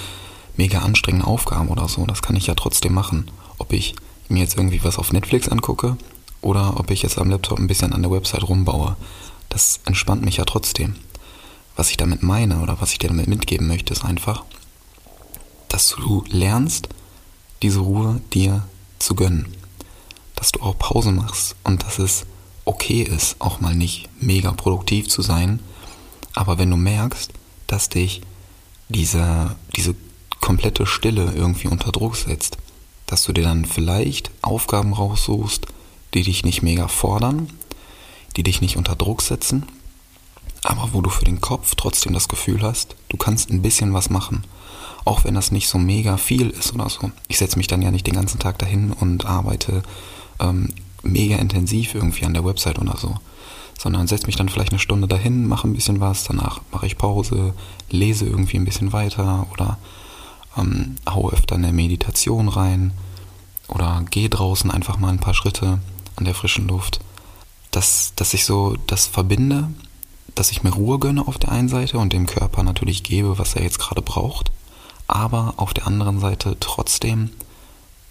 mega 0.57 0.79
anstrengende 0.79 1.27
Aufgabe 1.27 1.69
oder 1.69 1.87
so. 1.87 2.05
Das 2.05 2.21
kann 2.21 2.35
ich 2.35 2.47
ja 2.47 2.55
trotzdem 2.55 2.93
machen. 2.93 3.29
Ob 3.57 3.73
ich 3.73 3.95
mir 4.29 4.39
jetzt 4.39 4.57
irgendwie 4.57 4.83
was 4.83 4.97
auf 4.97 5.11
Netflix 5.11 5.47
angucke 5.49 5.97
oder 6.41 6.79
ob 6.79 6.91
ich 6.91 7.01
jetzt 7.01 7.17
am 7.17 7.29
Laptop 7.29 7.59
ein 7.59 7.67
bisschen 7.67 7.93
an 7.93 8.01
der 8.01 8.11
Website 8.11 8.47
rumbaue. 8.47 8.95
Das 9.49 9.79
entspannt 9.85 10.23
mich 10.23 10.37
ja 10.37 10.45
trotzdem. 10.45 10.95
Was 11.75 11.89
ich 11.89 11.97
damit 11.97 12.23
meine 12.23 12.61
oder 12.61 12.79
was 12.81 12.91
ich 12.91 12.99
dir 12.99 13.07
damit 13.07 13.27
mitgeben 13.27 13.67
möchte, 13.67 13.93
ist 13.93 14.05
einfach, 14.05 14.43
dass 15.67 15.89
du 15.89 16.23
lernst, 16.29 16.89
diese 17.61 17.79
Ruhe 17.79 18.21
dir 18.33 18.65
zu 18.99 19.15
gönnen 19.15 19.55
dass 20.41 20.51
du 20.51 20.61
auch 20.61 20.75
Pause 20.79 21.11
machst 21.11 21.55
und 21.63 21.83
dass 21.83 21.99
es 21.99 22.25
okay 22.65 23.03
ist, 23.03 23.35
auch 23.37 23.61
mal 23.61 23.75
nicht 23.75 24.09
mega 24.19 24.51
produktiv 24.51 25.07
zu 25.07 25.21
sein. 25.21 25.59
Aber 26.33 26.57
wenn 26.57 26.71
du 26.71 26.77
merkst, 26.77 27.31
dass 27.67 27.89
dich 27.89 28.21
diese, 28.89 29.55
diese 29.75 29.93
komplette 30.41 30.85
Stille 30.85 31.31
irgendwie 31.35 31.67
unter 31.67 31.91
Druck 31.91 32.15
setzt, 32.15 32.57
dass 33.05 33.23
du 33.23 33.33
dir 33.33 33.43
dann 33.43 33.65
vielleicht 33.65 34.31
Aufgaben 34.41 34.93
raussuchst, 34.93 35.67
die 36.13 36.23
dich 36.23 36.43
nicht 36.43 36.61
mega 36.61 36.87
fordern, 36.87 37.49
die 38.35 38.43
dich 38.43 38.61
nicht 38.61 38.77
unter 38.77 38.95
Druck 38.95 39.21
setzen, 39.21 39.65
aber 40.63 40.89
wo 40.93 41.01
du 41.01 41.09
für 41.09 41.25
den 41.25 41.41
Kopf 41.41 41.75
trotzdem 41.75 42.13
das 42.13 42.27
Gefühl 42.27 42.61
hast, 42.61 42.95
du 43.09 43.17
kannst 43.17 43.49
ein 43.49 43.61
bisschen 43.61 43.93
was 43.93 44.09
machen. 44.09 44.43
Auch 45.03 45.23
wenn 45.23 45.33
das 45.33 45.51
nicht 45.51 45.67
so 45.67 45.79
mega 45.79 46.17
viel 46.17 46.51
ist 46.51 46.73
oder 46.73 46.87
so. 46.89 47.11
Ich 47.27 47.39
setze 47.39 47.57
mich 47.57 47.67
dann 47.67 47.81
ja 47.81 47.89
nicht 47.89 48.05
den 48.05 48.13
ganzen 48.13 48.39
Tag 48.39 48.59
dahin 48.59 48.91
und 48.91 49.25
arbeite 49.25 49.81
ähm, 50.39 50.69
mega 51.01 51.37
intensiv 51.37 51.95
irgendwie 51.95 52.25
an 52.25 52.35
der 52.35 52.45
Website 52.45 52.77
oder 52.77 52.95
so, 52.97 53.15
sondern 53.79 54.05
setze 54.05 54.27
mich 54.27 54.35
dann 54.35 54.49
vielleicht 54.49 54.71
eine 54.71 54.79
Stunde 54.79 55.07
dahin, 55.07 55.47
mache 55.47 55.67
ein 55.67 55.73
bisschen 55.73 55.99
was, 55.99 56.23
danach 56.23 56.61
mache 56.71 56.85
ich 56.85 56.97
Pause, 56.97 57.55
lese 57.89 58.27
irgendwie 58.27 58.57
ein 58.57 58.65
bisschen 58.65 58.93
weiter 58.93 59.47
oder 59.51 59.79
ähm, 60.57 60.95
hau 61.07 61.29
öfter 61.29 61.55
eine 61.55 61.71
Meditation 61.71 62.49
rein 62.49 62.93
oder 63.67 64.03
gehe 64.09 64.29
draußen 64.29 64.71
einfach 64.71 64.97
mal 64.97 65.09
ein 65.09 65.19
paar 65.19 65.33
Schritte 65.33 65.79
an 66.15 66.25
der 66.25 66.35
frischen 66.35 66.67
Luft. 66.67 66.99
Dass, 67.71 68.13
dass 68.15 68.33
ich 68.33 68.43
so 68.45 68.75
das 68.87 69.07
verbinde, 69.07 69.69
dass 70.35 70.51
ich 70.51 70.63
mir 70.63 70.71
Ruhe 70.71 70.99
gönne 70.99 71.27
auf 71.27 71.37
der 71.37 71.51
einen 71.51 71.69
Seite 71.69 71.97
und 71.99 72.11
dem 72.11 72.25
Körper 72.25 72.63
natürlich 72.63 73.03
gebe, 73.03 73.37
was 73.37 73.55
er 73.55 73.63
jetzt 73.63 73.79
gerade 73.79 74.01
braucht, 74.01 74.51
aber 75.07 75.53
auf 75.57 75.73
der 75.73 75.87
anderen 75.87 76.19
Seite 76.19 76.57
trotzdem 76.59 77.29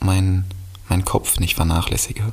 mein 0.00 0.46
meinen 0.90 1.04
Kopf 1.04 1.38
nicht 1.38 1.54
vernachlässige. 1.54 2.32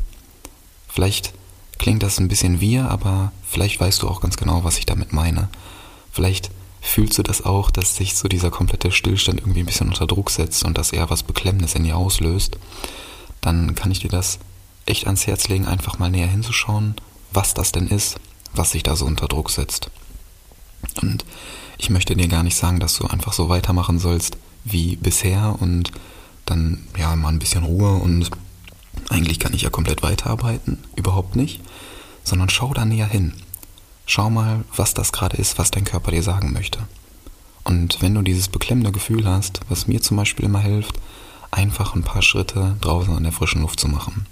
Vielleicht 0.87 1.33
klingt 1.77 2.03
das 2.03 2.19
ein 2.19 2.27
bisschen 2.27 2.59
wir, 2.59 2.89
aber 2.89 3.31
vielleicht 3.47 3.79
weißt 3.79 4.01
du 4.01 4.09
auch 4.09 4.19
ganz 4.19 4.35
genau, 4.35 4.63
was 4.63 4.79
ich 4.79 4.85
damit 4.85 5.13
meine. 5.13 5.47
Vielleicht 6.11 6.49
fühlst 6.87 7.17
du 7.17 7.23
das 7.23 7.43
auch, 7.43 7.69
dass 7.71 7.95
sich 7.95 8.15
so 8.15 8.27
dieser 8.27 8.49
komplette 8.49 8.91
Stillstand 8.91 9.39
irgendwie 9.41 9.61
ein 9.61 9.65
bisschen 9.65 9.89
unter 9.89 10.07
Druck 10.07 10.29
setzt 10.29 10.63
und 10.63 10.77
dass 10.77 10.91
er 10.91 11.09
was 11.09 11.23
Beklemmendes 11.23 11.75
in 11.75 11.83
dir 11.83 11.97
auslöst. 11.97 12.57
Dann 13.41 13.75
kann 13.75 13.91
ich 13.91 13.99
dir 13.99 14.09
das 14.09 14.39
echt 14.85 15.05
ans 15.05 15.27
Herz 15.27 15.47
legen, 15.47 15.65
einfach 15.65 15.99
mal 15.99 16.09
näher 16.09 16.27
hinzuschauen, 16.27 16.95
was 17.31 17.53
das 17.53 17.71
denn 17.71 17.87
ist, 17.87 18.17
was 18.53 18.71
sich 18.71 18.83
da 18.83 18.95
so 18.95 19.05
unter 19.05 19.27
Druck 19.27 19.49
setzt. 19.49 19.91
Und 21.01 21.25
ich 21.77 21.89
möchte 21.89 22.15
dir 22.15 22.27
gar 22.27 22.43
nicht 22.43 22.55
sagen, 22.55 22.79
dass 22.79 22.97
du 22.97 23.05
einfach 23.05 23.33
so 23.33 23.49
weitermachen 23.49 23.99
sollst 23.99 24.37
wie 24.63 24.95
bisher 24.95 25.55
und 25.59 25.91
dann 26.45 26.87
ja 26.97 27.15
mal 27.15 27.29
ein 27.29 27.39
bisschen 27.39 27.63
Ruhe 27.63 27.93
und 27.95 28.29
eigentlich 29.09 29.39
kann 29.39 29.53
ich 29.53 29.61
ja 29.61 29.69
komplett 29.69 30.03
weiterarbeiten, 30.03 30.79
überhaupt 30.95 31.35
nicht, 31.35 31.61
sondern 32.23 32.49
schau 32.49 32.73
da 32.73 32.85
näher 32.85 33.07
hin. 33.07 33.33
Schau 34.09 34.29
mal, 34.29 34.63
was 34.75 34.93
das 34.93 35.11
gerade 35.11 35.35
ist, 35.37 35.59
was 35.59 35.69
dein 35.69 35.83
Körper 35.83 36.11
dir 36.11 36.23
sagen 36.23 36.53
möchte. 36.53 36.79
Und 37.65 38.01
wenn 38.01 38.15
du 38.15 38.21
dieses 38.21 38.47
beklemmende 38.47 38.93
Gefühl 38.93 39.27
hast, 39.27 39.59
was 39.67 39.87
mir 39.87 40.01
zum 40.01 40.15
Beispiel 40.15 40.45
immer 40.45 40.61
hilft, 40.61 40.95
einfach 41.51 41.93
ein 41.93 42.03
paar 42.03 42.21
Schritte 42.21 42.77
draußen 42.79 43.13
an 43.15 43.23
der 43.23 43.33
frischen 43.33 43.61
Luft 43.61 43.81
zu 43.81 43.89
machen. 43.89 44.25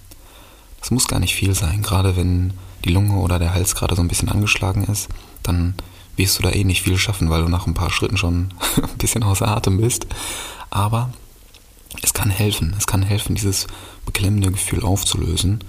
Das 0.80 0.92
muss 0.92 1.10
gar 1.10 1.20
nicht 1.20 1.36
viel 1.36 1.54
sein, 1.54 1.82
gerade 1.82 2.16
wenn 2.16 2.54
die 2.86 2.90
Lunge 2.90 3.16
oder 3.18 3.38
der 3.38 3.54
Hals 3.54 3.76
gerade 3.76 3.96
so 3.96 4.02
ein 4.02 4.08
bisschen 4.08 4.30
angeschlagen 4.30 4.86
ist, 4.86 5.10
dann 5.44 5.74
wirst 6.16 6.40
du 6.40 6.44
da 6.44 6.52
eh 6.52 6.64
nicht 6.64 6.82
viel 6.82 6.98
schaffen, 6.98 7.30
weil 7.30 7.42
du 7.42 7.50
nach 7.50 7.68
ein 7.68 7.74
paar 7.74 7.92
Schritten 7.92 8.16
schon 8.16 8.54
ein 8.78 8.98
bisschen 8.98 9.24
außer 9.24 9.48
Atem 9.48 9.78
bist. 9.78 10.08
Aber 10.70 11.10
es 12.02 12.14
kann 12.14 12.30
helfen, 12.30 12.74
es 12.78 12.88
kann 12.88 13.04
helfen, 13.04 13.36
dieses 13.36 13.68
beklemmende 14.06 14.52
Gefühl 14.52 14.84
aufzulösen. 14.84 15.62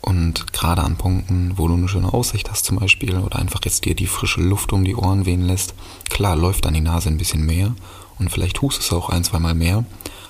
Und 0.00 0.52
gerade 0.52 0.82
an 0.82 0.96
Punkten, 0.96 1.52
wo 1.56 1.68
du 1.68 1.74
eine 1.74 1.88
schöne 1.88 2.12
Aussicht 2.12 2.50
hast 2.50 2.64
zum 2.64 2.78
Beispiel 2.78 3.18
oder 3.18 3.38
einfach 3.38 3.60
jetzt 3.64 3.84
dir 3.84 3.94
die 3.94 4.06
frische 4.06 4.40
Luft 4.40 4.72
um 4.72 4.84
die 4.84 4.96
Ohren 4.96 5.26
wehen 5.26 5.42
lässt, 5.42 5.74
klar 6.08 6.36
läuft 6.36 6.64
dann 6.64 6.74
die 6.74 6.80
Nase 6.80 7.08
ein 7.08 7.18
bisschen 7.18 7.44
mehr 7.44 7.74
und 8.18 8.30
vielleicht 8.30 8.62
hustest 8.62 8.90
du 8.90 8.96
auch 8.96 9.10
ein, 9.10 9.24
zweimal 9.24 9.54
mehr, 9.54 9.84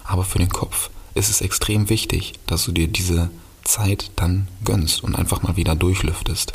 aber 0.04 0.24
für 0.24 0.38
den 0.38 0.48
Kopf 0.48 0.90
ist 1.14 1.30
es 1.30 1.40
extrem 1.40 1.88
wichtig, 1.88 2.34
dass 2.46 2.64
du 2.64 2.72
dir 2.72 2.88
diese 2.88 3.30
Zeit 3.62 4.10
dann 4.16 4.48
gönnst 4.64 5.04
und 5.04 5.14
einfach 5.14 5.42
mal 5.42 5.56
wieder 5.56 5.76
durchlüftest. 5.76 6.52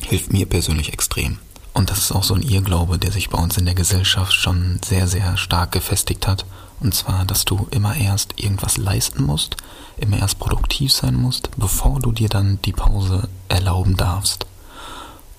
Hilft 0.00 0.32
mir 0.32 0.46
persönlich 0.46 0.92
extrem. 0.92 1.38
Und 1.72 1.90
das 1.90 1.98
ist 1.98 2.12
auch 2.12 2.24
so 2.24 2.34
ein 2.34 2.42
Irrglaube, 2.42 2.98
der 2.98 3.12
sich 3.12 3.30
bei 3.30 3.38
uns 3.38 3.56
in 3.56 3.64
der 3.64 3.74
Gesellschaft 3.74 4.34
schon 4.34 4.80
sehr, 4.84 5.06
sehr 5.06 5.36
stark 5.36 5.72
gefestigt 5.72 6.26
hat 6.26 6.44
und 6.80 6.94
zwar, 6.94 7.24
dass 7.26 7.44
du 7.44 7.68
immer 7.70 7.94
erst 7.96 8.40
irgendwas 8.40 8.78
leisten 8.78 9.22
musst, 9.24 9.56
immer 9.98 10.18
erst 10.18 10.38
produktiv 10.38 10.92
sein 10.92 11.14
musst, 11.14 11.50
bevor 11.56 12.00
du 12.00 12.10
dir 12.12 12.28
dann 12.28 12.58
die 12.62 12.72
Pause 12.72 13.28
erlauben 13.48 13.96
darfst. 13.96 14.46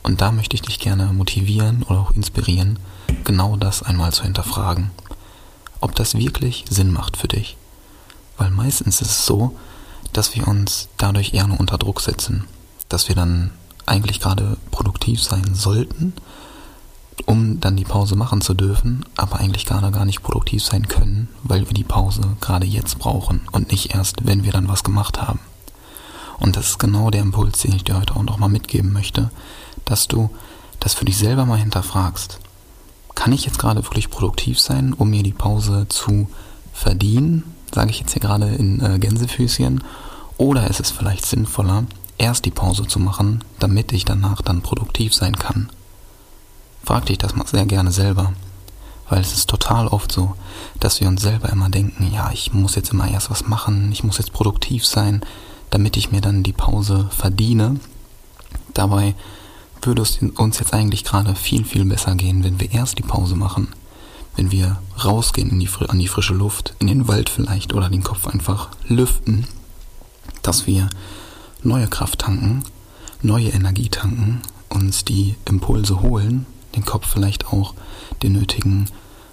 Und 0.04 0.22
da 0.22 0.32
möchte 0.32 0.56
ich 0.56 0.62
dich 0.62 0.80
gerne 0.80 1.06
motivieren 1.14 1.84
oder 1.84 2.00
auch 2.00 2.12
inspirieren, 2.12 2.80
genau 3.24 3.58
das 3.58 3.84
einmal 3.84 4.14
zu 4.14 4.24
hinterfragen. 4.24 4.92
Ob 5.80 5.96
das 5.96 6.16
wirklich 6.16 6.66
Sinn 6.70 6.92
macht 6.92 7.18
für 7.18 7.28
dich. 7.28 7.58
Weil 8.38 8.52
meistens 8.52 9.02
ist 9.02 9.10
es 9.10 9.26
so, 9.26 9.58
dass 10.14 10.36
wir 10.36 10.48
uns 10.48 10.90
dadurch 10.98 11.34
eher 11.34 11.48
nur 11.48 11.60
unter 11.60 11.78
Druck 11.78 12.02
setzen. 12.02 12.46
Dass 12.90 13.08
wir 13.08 13.16
dann 13.16 13.52
eigentlich 13.86 14.20
gerade 14.20 14.58
produktiv 14.70 15.24
sein 15.24 15.56
sollten, 15.56 16.14
um 17.26 17.60
dann 17.60 17.76
die 17.76 17.84
Pause 17.84 18.16
machen 18.16 18.42
zu 18.42 18.54
dürfen, 18.54 19.06
aber 19.16 19.40
eigentlich 19.40 19.66
gerade 19.66 19.92
gar 19.92 20.06
nicht 20.06 20.24
produktiv 20.24 20.64
sein 20.64 20.88
können, 20.88 21.30
weil 21.44 21.68
wir 21.68 21.74
die 21.74 21.84
Pause 21.84 22.22
gerade 22.42 22.66
jetzt 22.66 23.00
brauchen 23.00 23.42
und 23.52 23.72
nicht 23.72 23.94
erst, 23.94 24.26
wenn 24.26 24.44
wir 24.44 24.52
dann 24.52 24.68
was 24.68 24.84
gemacht 24.84 25.22
haben. 25.22 25.40
Und 26.40 26.56
das 26.58 26.70
ist 26.70 26.80
genau 26.80 27.12
der 27.12 27.22
Impuls, 27.22 27.60
den 27.60 27.76
ich 27.76 27.84
dir 27.84 27.98
heute 28.00 28.16
auch 28.16 28.24
nochmal 28.24 28.50
mitgeben 28.50 28.92
möchte, 28.92 29.30
dass 29.86 30.08
du 30.08 30.30
das 30.80 30.96
für 30.96 31.06
dich 31.06 31.18
selber 31.18 31.46
mal 31.46 31.60
hinterfragst, 31.60 32.40
kann 33.16 33.34
ich 33.34 33.46
jetzt 33.46 33.60
gerade 33.60 33.84
wirklich 33.84 34.10
produktiv 34.10 34.60
sein, 34.60 34.94
um 34.94 35.12
mir 35.12 35.22
die 35.22 35.34
Pause 35.34 35.86
zu 35.90 36.28
verdienen? 36.74 37.44
Sage 37.74 37.92
ich 37.92 38.00
jetzt 38.00 38.14
hier 38.14 38.22
gerade 38.22 38.48
in 38.48 38.84
äh, 38.84 38.98
Gänsefüßchen. 38.98 39.84
Oder 40.38 40.68
ist 40.70 40.80
es 40.80 40.90
vielleicht 40.90 41.26
sinnvoller, 41.26 41.84
erst 42.18 42.46
die 42.46 42.52
Pause 42.52 42.88
zu 42.88 43.00
machen, 43.00 43.44
damit 43.60 43.92
ich 43.92 44.06
danach 44.06 44.42
dann 44.42 44.62
produktiv 44.62 45.14
sein 45.14 45.36
kann? 45.36 45.70
Frag 46.84 47.06
dich 47.06 47.18
das 47.18 47.36
mal 47.36 47.48
sehr 47.48 47.66
gerne 47.66 47.92
selber. 47.92 48.34
Weil 49.10 49.20
es 49.20 49.34
ist 49.34 49.50
total 49.50 49.88
oft 49.88 50.10
so, 50.12 50.36
dass 50.80 51.02
wir 51.02 51.08
uns 51.10 51.22
selber 51.22 51.50
immer 51.50 51.70
denken, 51.70 52.12
ja, 52.14 52.32
ich 52.32 52.54
muss 52.54 52.76
jetzt 52.76 52.94
immer 52.94 53.10
erst 53.10 53.30
was 53.30 53.46
machen, 53.46 53.92
ich 53.92 54.06
muss 54.06 54.18
jetzt 54.18 54.32
produktiv 54.32 54.86
sein, 54.86 55.22
damit 55.70 55.98
ich 55.98 56.12
mir 56.12 56.22
dann 56.22 56.44
die 56.44 56.54
Pause 56.54 57.10
verdiene. 57.12 57.80
Dabei 58.74 59.16
würde 59.82 60.02
es 60.02 60.20
uns 60.38 60.60
jetzt 60.60 60.74
eigentlich 60.74 61.04
gerade 61.04 61.36
viel, 61.36 61.66
viel 61.66 61.84
besser 61.84 62.16
gehen, 62.16 62.46
wenn 62.46 62.62
wir 62.62 62.72
erst 62.72 63.00
die 63.00 63.04
Pause 63.04 63.36
machen. 63.36 63.68
Wenn 64.38 64.52
wir 64.52 64.82
rausgehen 65.04 65.60
die, 65.60 65.70
an 65.88 66.00
die 66.00 66.08
frische 66.08 66.34
Luft, 66.34 66.74
in 66.80 66.88
den 66.88 67.10
Wald 67.10 67.30
vielleicht 67.30 67.74
oder 67.74 67.90
den 67.90 68.04
Kopf 68.04 68.28
einfach 68.28 68.70
lüften, 68.88 69.46
dass 70.42 70.68
wir 70.68 70.90
neue 71.64 71.88
Kraft 71.88 72.20
tanken, 72.20 72.64
neue 73.22 73.50
Energie 73.50 73.90
tanken, 73.90 74.42
uns 74.70 75.04
die 75.04 75.36
Impulse 75.46 76.02
holen, 76.02 76.46
den 76.76 76.86
Kopf 76.86 77.08
vielleicht 77.08 77.48
auch 77.48 77.74
den 78.24 78.34
nötigen, 78.34 78.90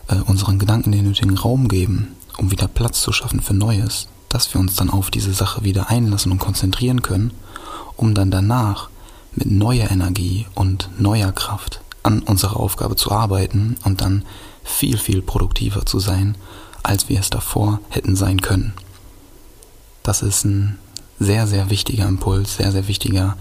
äh, 0.08 0.16
unseren 0.16 0.58
Gedanken 0.58 0.92
den 0.92 1.04
nötigen 1.04 1.36
Raum 1.36 1.68
geben, 1.68 2.16
um 2.36 2.50
wieder 2.50 2.68
Platz 2.68 3.00
zu 3.00 3.12
schaffen 3.12 3.40
für 3.40 3.54
Neues, 3.54 4.08
dass 4.28 4.52
wir 4.52 4.60
uns 4.60 4.76
dann 4.76 4.90
auf 4.90 5.10
diese 5.10 5.32
Sache 5.32 5.64
wieder 5.64 5.90
einlassen 5.90 6.32
und 6.32 6.38
konzentrieren 6.38 7.02
können, 7.02 7.32
um 7.96 8.14
dann 8.14 8.30
danach 8.30 8.88
mit 9.34 9.50
neuer 9.50 9.90
Energie 9.90 10.46
und 10.54 10.90
neuer 10.98 11.32
Kraft 11.32 11.80
an 12.02 12.20
unserer 12.20 12.56
Aufgabe 12.56 12.96
zu 12.96 13.10
arbeiten 13.10 13.76
und 13.84 14.00
dann 14.00 14.24
viel, 14.64 14.98
viel 14.98 15.22
produktiver 15.22 15.86
zu 15.86 15.98
sein, 15.98 16.36
als 16.82 17.08
wir 17.08 17.20
es 17.20 17.30
davor 17.30 17.80
hätten 17.88 18.16
sein 18.16 18.40
können. 18.40 18.74
Das 20.02 20.22
ist 20.22 20.44
ein 20.44 20.78
sehr, 21.18 21.46
sehr 21.46 21.70
wichtiger 21.70 22.06
Impuls, 22.06 22.56
sehr, 22.56 22.72
sehr 22.72 22.88
wichtiger 22.88 23.36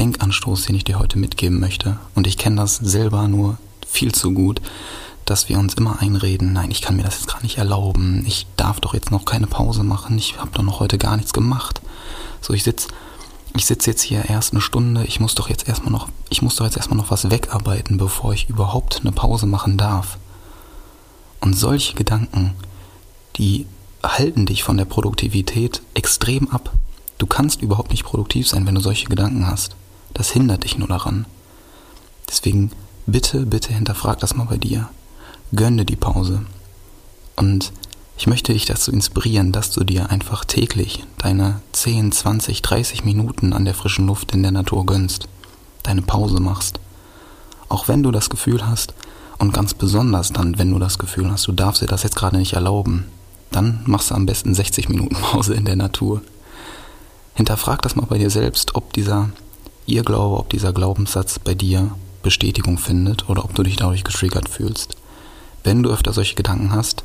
Denkanstoß, 0.00 0.66
den 0.66 0.74
ich 0.74 0.84
dir 0.84 0.98
heute 0.98 1.18
mitgeben 1.18 1.60
möchte. 1.60 1.98
Und 2.14 2.26
ich 2.26 2.38
kenne 2.38 2.56
das 2.56 2.76
selber 2.76 3.28
nur 3.28 3.58
viel 3.86 4.12
zu 4.12 4.32
gut, 4.32 4.60
dass 5.26 5.48
wir 5.48 5.58
uns 5.58 5.74
immer 5.74 6.00
einreden, 6.00 6.52
nein, 6.52 6.70
ich 6.70 6.80
kann 6.80 6.96
mir 6.96 7.02
das 7.04 7.18
jetzt 7.18 7.28
gar 7.28 7.42
nicht 7.42 7.58
erlauben, 7.58 8.24
ich 8.26 8.46
darf 8.56 8.80
doch 8.80 8.94
jetzt 8.94 9.10
noch 9.10 9.24
keine 9.24 9.46
Pause 9.46 9.84
machen, 9.84 10.16
ich 10.16 10.38
habe 10.38 10.50
doch 10.54 10.62
noch 10.62 10.80
heute 10.80 10.98
gar 10.98 11.16
nichts 11.16 11.32
gemacht. 11.32 11.80
So, 12.40 12.52
ich 12.52 12.64
sitze 12.64 12.88
ich 13.54 13.66
sitze 13.66 13.90
jetzt 13.90 14.02
hier 14.02 14.24
erst 14.28 14.52
eine 14.52 14.60
Stunde, 14.60 15.04
ich 15.04 15.20
muss 15.20 15.34
doch 15.34 15.48
jetzt 15.48 15.68
erstmal 15.68 15.92
noch, 15.92 16.08
ich 16.30 16.40
muss 16.40 16.56
doch 16.56 16.64
jetzt 16.64 16.76
erstmal 16.76 16.96
noch 16.96 17.10
was 17.10 17.30
wegarbeiten, 17.30 17.98
bevor 17.98 18.32
ich 18.32 18.48
überhaupt 18.48 19.00
eine 19.00 19.12
Pause 19.12 19.46
machen 19.46 19.76
darf. 19.76 20.18
Und 21.40 21.54
solche 21.54 21.94
Gedanken, 21.94 22.54
die 23.36 23.66
halten 24.02 24.46
dich 24.46 24.62
von 24.62 24.76
der 24.76 24.84
Produktivität 24.84 25.82
extrem 25.94 26.48
ab. 26.50 26.72
Du 27.18 27.26
kannst 27.26 27.60
überhaupt 27.60 27.90
nicht 27.90 28.04
produktiv 28.04 28.48
sein, 28.48 28.66
wenn 28.66 28.76
du 28.76 28.80
solche 28.80 29.06
Gedanken 29.06 29.46
hast. 29.46 29.74
Das 30.20 30.32
hindert 30.32 30.64
dich 30.64 30.76
nur 30.76 30.86
daran. 30.86 31.24
Deswegen 32.28 32.72
bitte, 33.06 33.46
bitte 33.46 33.72
hinterfrag 33.72 34.18
das 34.18 34.36
mal 34.36 34.44
bei 34.44 34.58
dir. 34.58 34.90
Gönn 35.56 35.78
dir 35.78 35.86
die 35.86 35.96
Pause. 35.96 36.42
Und 37.36 37.72
ich 38.18 38.26
möchte 38.26 38.52
dich 38.52 38.66
dazu 38.66 38.92
inspirieren, 38.92 39.50
dass 39.50 39.70
du 39.70 39.82
dir 39.82 40.10
einfach 40.10 40.44
täglich 40.44 41.06
deine 41.16 41.62
10, 41.72 42.12
20, 42.12 42.60
30 42.60 43.02
Minuten 43.02 43.54
an 43.54 43.64
der 43.64 43.72
frischen 43.72 44.08
Luft 44.08 44.32
in 44.32 44.42
der 44.42 44.52
Natur 44.52 44.84
gönnst, 44.84 45.26
deine 45.84 46.02
Pause 46.02 46.38
machst. 46.38 46.80
Auch 47.70 47.88
wenn 47.88 48.02
du 48.02 48.10
das 48.10 48.28
Gefühl 48.28 48.66
hast, 48.66 48.92
und 49.38 49.54
ganz 49.54 49.72
besonders 49.72 50.34
dann, 50.34 50.58
wenn 50.58 50.70
du 50.70 50.78
das 50.78 50.98
Gefühl 50.98 51.30
hast, 51.30 51.46
du 51.46 51.52
darfst 51.52 51.80
dir 51.80 51.86
das 51.86 52.02
jetzt 52.02 52.16
gerade 52.16 52.36
nicht 52.36 52.52
erlauben, 52.52 53.06
dann 53.52 53.80
machst 53.86 54.10
du 54.10 54.16
am 54.16 54.26
besten 54.26 54.54
60 54.54 54.90
Minuten 54.90 55.14
Pause 55.14 55.54
in 55.54 55.64
der 55.64 55.76
Natur. 55.76 56.20
Hinterfrag 57.32 57.80
das 57.80 57.96
mal 57.96 58.04
bei 58.04 58.18
dir 58.18 58.28
selbst, 58.28 58.74
ob 58.74 58.92
dieser 58.92 59.30
Irrglaube, 59.92 60.38
ob 60.38 60.50
dieser 60.50 60.72
Glaubenssatz 60.72 61.38
bei 61.38 61.54
dir 61.54 61.90
Bestätigung 62.22 62.78
findet 62.78 63.28
oder 63.28 63.44
ob 63.44 63.54
du 63.54 63.62
dich 63.62 63.76
dadurch 63.76 64.04
getriggert 64.04 64.48
fühlst. 64.48 64.96
Wenn 65.64 65.82
du 65.82 65.90
öfter 65.90 66.12
solche 66.12 66.34
Gedanken 66.34 66.72
hast, 66.72 67.04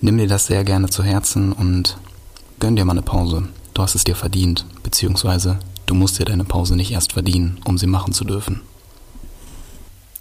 Nimm 0.00 0.16
dir 0.16 0.28
das 0.28 0.46
sehr 0.46 0.62
gerne 0.62 0.88
zu 0.88 1.02
Herzen 1.02 1.52
und 1.52 1.98
gönn 2.60 2.76
dir 2.76 2.84
mal 2.84 2.92
eine 2.92 3.02
Pause. 3.02 3.48
Du 3.74 3.82
hast 3.82 3.96
es 3.96 4.04
dir 4.04 4.14
verdient, 4.14 4.64
beziehungsweise 4.84 5.58
du 5.86 5.96
musst 5.96 6.20
dir 6.20 6.24
deine 6.24 6.44
Pause 6.44 6.76
nicht 6.76 6.92
erst 6.92 7.14
verdienen, 7.14 7.60
um 7.64 7.78
sie 7.78 7.88
machen 7.88 8.12
zu 8.12 8.24
dürfen. 8.24 8.60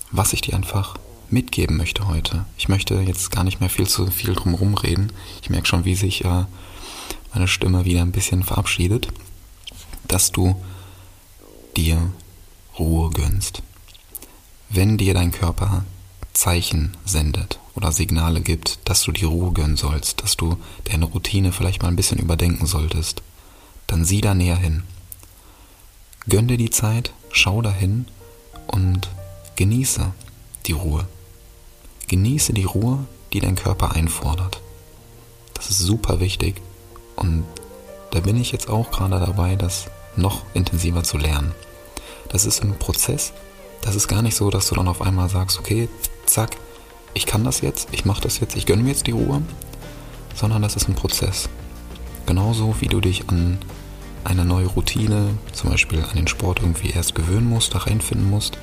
Was 0.09 0.33
ich 0.33 0.41
dir 0.41 0.55
einfach 0.55 0.97
mitgeben 1.29 1.77
möchte 1.77 2.07
heute. 2.07 2.45
Ich 2.57 2.69
möchte 2.69 2.95
jetzt 2.95 3.29
gar 3.29 3.43
nicht 3.43 3.59
mehr 3.59 3.69
viel 3.69 3.87
zu 3.87 4.07
viel 4.07 4.33
drum 4.33 4.55
reden. 4.73 5.11
Ich 5.43 5.51
merke 5.51 5.67
schon, 5.67 5.85
wie 5.85 5.93
sich 5.93 6.25
äh, 6.25 6.45
meine 7.33 7.47
Stimme 7.47 7.85
wieder 7.85 8.01
ein 8.01 8.11
bisschen 8.11 8.41
verabschiedet, 8.41 9.09
dass 10.07 10.31
du 10.31 10.55
dir 11.77 12.11
Ruhe 12.77 13.11
gönnst. 13.11 13.61
Wenn 14.69 14.97
dir 14.97 15.13
dein 15.13 15.31
Körper 15.31 15.85
Zeichen 16.33 16.97
sendet 17.05 17.59
oder 17.75 17.91
Signale 17.91 18.41
gibt, 18.41 18.79
dass 18.85 19.03
du 19.03 19.11
die 19.11 19.25
Ruhe 19.25 19.53
gönnen 19.53 19.77
sollst, 19.77 20.21
dass 20.21 20.35
du 20.35 20.57
deine 20.85 21.05
Routine 21.05 21.51
vielleicht 21.51 21.81
mal 21.81 21.89
ein 21.89 21.95
bisschen 21.95 22.19
überdenken 22.19 22.65
solltest, 22.65 23.21
dann 23.85 24.05
sieh 24.05 24.21
da 24.21 24.33
näher 24.33 24.57
hin. 24.57 24.83
Gönn 26.27 26.47
dir 26.47 26.57
die 26.57 26.69
Zeit, 26.69 27.13
schau 27.31 27.61
dahin 27.61 28.07
und 28.67 29.07
genieße 29.55 30.11
die 30.65 30.73
Ruhe. 30.73 31.07
Genieße 32.07 32.53
die 32.53 32.65
Ruhe, 32.65 33.05
die 33.33 33.39
dein 33.39 33.55
Körper 33.55 33.93
einfordert. 33.93 34.61
Das 35.53 35.69
ist 35.69 35.79
super 35.79 36.19
wichtig 36.19 36.61
und 37.15 37.45
da 38.11 38.19
bin 38.19 38.35
ich 38.39 38.51
jetzt 38.51 38.69
auch 38.69 38.91
gerade 38.91 39.19
dabei, 39.19 39.55
das 39.55 39.89
noch 40.15 40.43
intensiver 40.53 41.03
zu 41.03 41.17
lernen. 41.17 41.53
Das 42.29 42.45
ist 42.45 42.63
ein 42.63 42.77
Prozess. 42.77 43.33
Das 43.81 43.95
ist 43.95 44.07
gar 44.07 44.21
nicht 44.21 44.35
so, 44.35 44.49
dass 44.49 44.67
du 44.67 44.75
dann 44.75 44.87
auf 44.87 45.01
einmal 45.01 45.29
sagst, 45.29 45.59
okay, 45.59 45.87
zack, 46.25 46.57
ich 47.13 47.25
kann 47.25 47.43
das 47.43 47.61
jetzt, 47.61 47.87
ich 47.91 48.05
mache 48.05 48.21
das 48.21 48.39
jetzt, 48.39 48.55
ich 48.55 48.65
gönne 48.65 48.83
mir 48.83 48.89
jetzt 48.89 49.07
die 49.07 49.11
Ruhe, 49.11 49.41
sondern 50.35 50.61
das 50.61 50.75
ist 50.75 50.87
ein 50.87 50.95
Prozess. 50.95 51.49
Genauso 52.25 52.75
wie 52.79 52.87
du 52.87 52.99
dich 52.99 53.29
an 53.29 53.59
eine 54.23 54.43
neue 54.43 54.67
Routine, 54.67 55.37
zum 55.53 55.69
Beispiel 55.69 56.03
an 56.03 56.15
den 56.15 56.27
Sport 56.27 56.59
irgendwie 56.59 56.89
erst 56.89 57.15
gewöhnen 57.15 57.49
musst, 57.49 57.73
da 57.73 57.79
reinfinden 57.79 58.29
musst, 58.29 58.57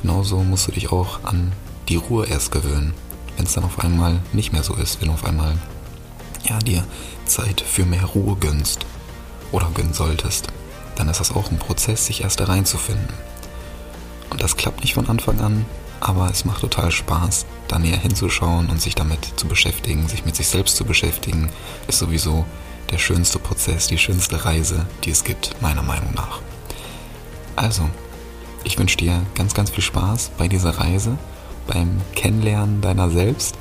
genauso 0.00 0.38
musst 0.42 0.68
du 0.68 0.72
dich 0.72 0.92
auch 0.92 1.24
an 1.24 1.52
die 1.88 1.96
Ruhe 1.96 2.26
erst 2.26 2.52
gewöhnen. 2.52 2.92
Wenn 3.36 3.46
es 3.46 3.54
dann 3.54 3.64
auf 3.64 3.80
einmal 3.80 4.20
nicht 4.32 4.52
mehr 4.52 4.62
so 4.62 4.74
ist, 4.74 5.00
wenn 5.00 5.08
du 5.08 5.14
auf 5.14 5.24
einmal 5.24 5.56
ja, 6.44 6.58
dir 6.58 6.84
Zeit 7.24 7.60
für 7.60 7.84
mehr 7.86 8.04
Ruhe 8.04 8.36
gönnst 8.36 8.84
oder 9.52 9.70
gönnen 9.74 9.94
solltest, 9.94 10.48
dann 10.96 11.08
ist 11.08 11.20
das 11.20 11.32
auch 11.32 11.50
ein 11.50 11.58
Prozess, 11.58 12.06
sich 12.06 12.22
erst 12.22 12.40
da 12.40 12.44
reinzufinden. 12.44 13.14
Und 14.30 14.42
das 14.42 14.56
klappt 14.56 14.80
nicht 14.80 14.94
von 14.94 15.08
Anfang 15.08 15.40
an, 15.40 15.66
aber 16.00 16.30
es 16.30 16.44
macht 16.44 16.60
total 16.60 16.90
Spaß, 16.90 17.46
da 17.68 17.78
näher 17.78 17.96
hinzuschauen 17.96 18.68
und 18.68 18.80
sich 18.80 18.94
damit 18.94 19.24
zu 19.36 19.46
beschäftigen, 19.46 20.08
sich 20.08 20.24
mit 20.24 20.36
sich 20.36 20.48
selbst 20.48 20.76
zu 20.76 20.84
beschäftigen, 20.84 21.50
ist 21.88 21.98
sowieso 21.98 22.44
der 22.90 22.98
schönste 22.98 23.38
Prozess, 23.38 23.86
die 23.86 23.98
schönste 23.98 24.44
Reise, 24.44 24.86
die 25.04 25.10
es 25.10 25.24
gibt, 25.24 25.60
meiner 25.60 25.82
Meinung 25.82 26.12
nach. 26.14 26.40
Also, 27.56 27.88
ich 28.64 28.78
wünsche 28.78 28.96
dir 28.96 29.22
ganz, 29.34 29.54
ganz 29.54 29.70
viel 29.70 29.82
Spaß 29.82 30.32
bei 30.36 30.48
dieser 30.48 30.78
Reise, 30.78 31.16
beim 31.66 32.00
Kennenlernen 32.14 32.80
deiner 32.80 33.10
selbst. 33.10 33.56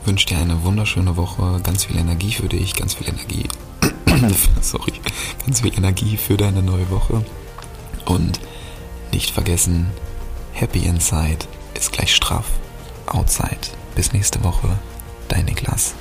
Ich 0.00 0.08
wünsche 0.08 0.26
dir 0.26 0.38
eine 0.38 0.62
wunderschöne 0.64 1.16
Woche, 1.16 1.60
ganz 1.62 1.84
viel 1.84 1.98
Energie 1.98 2.32
für 2.32 2.48
dich, 2.48 2.74
ganz 2.74 2.94
viel 2.94 3.08
Energie. 3.08 3.46
sorry, 4.60 4.92
ganz 5.44 5.60
viel 5.60 5.76
Energie 5.76 6.16
für 6.16 6.36
deine 6.36 6.62
neue 6.62 6.88
Woche. 6.90 7.24
Und 8.04 8.40
nicht 9.12 9.30
vergessen, 9.30 9.90
Happy 10.52 10.80
Inside 10.80 11.46
ist 11.74 11.92
gleich 11.92 12.14
straff. 12.14 12.46
Outside. 13.06 13.58
Bis 13.94 14.12
nächste 14.12 14.42
Woche. 14.42 14.68
Dein 15.28 15.44
Niklas. 15.44 15.94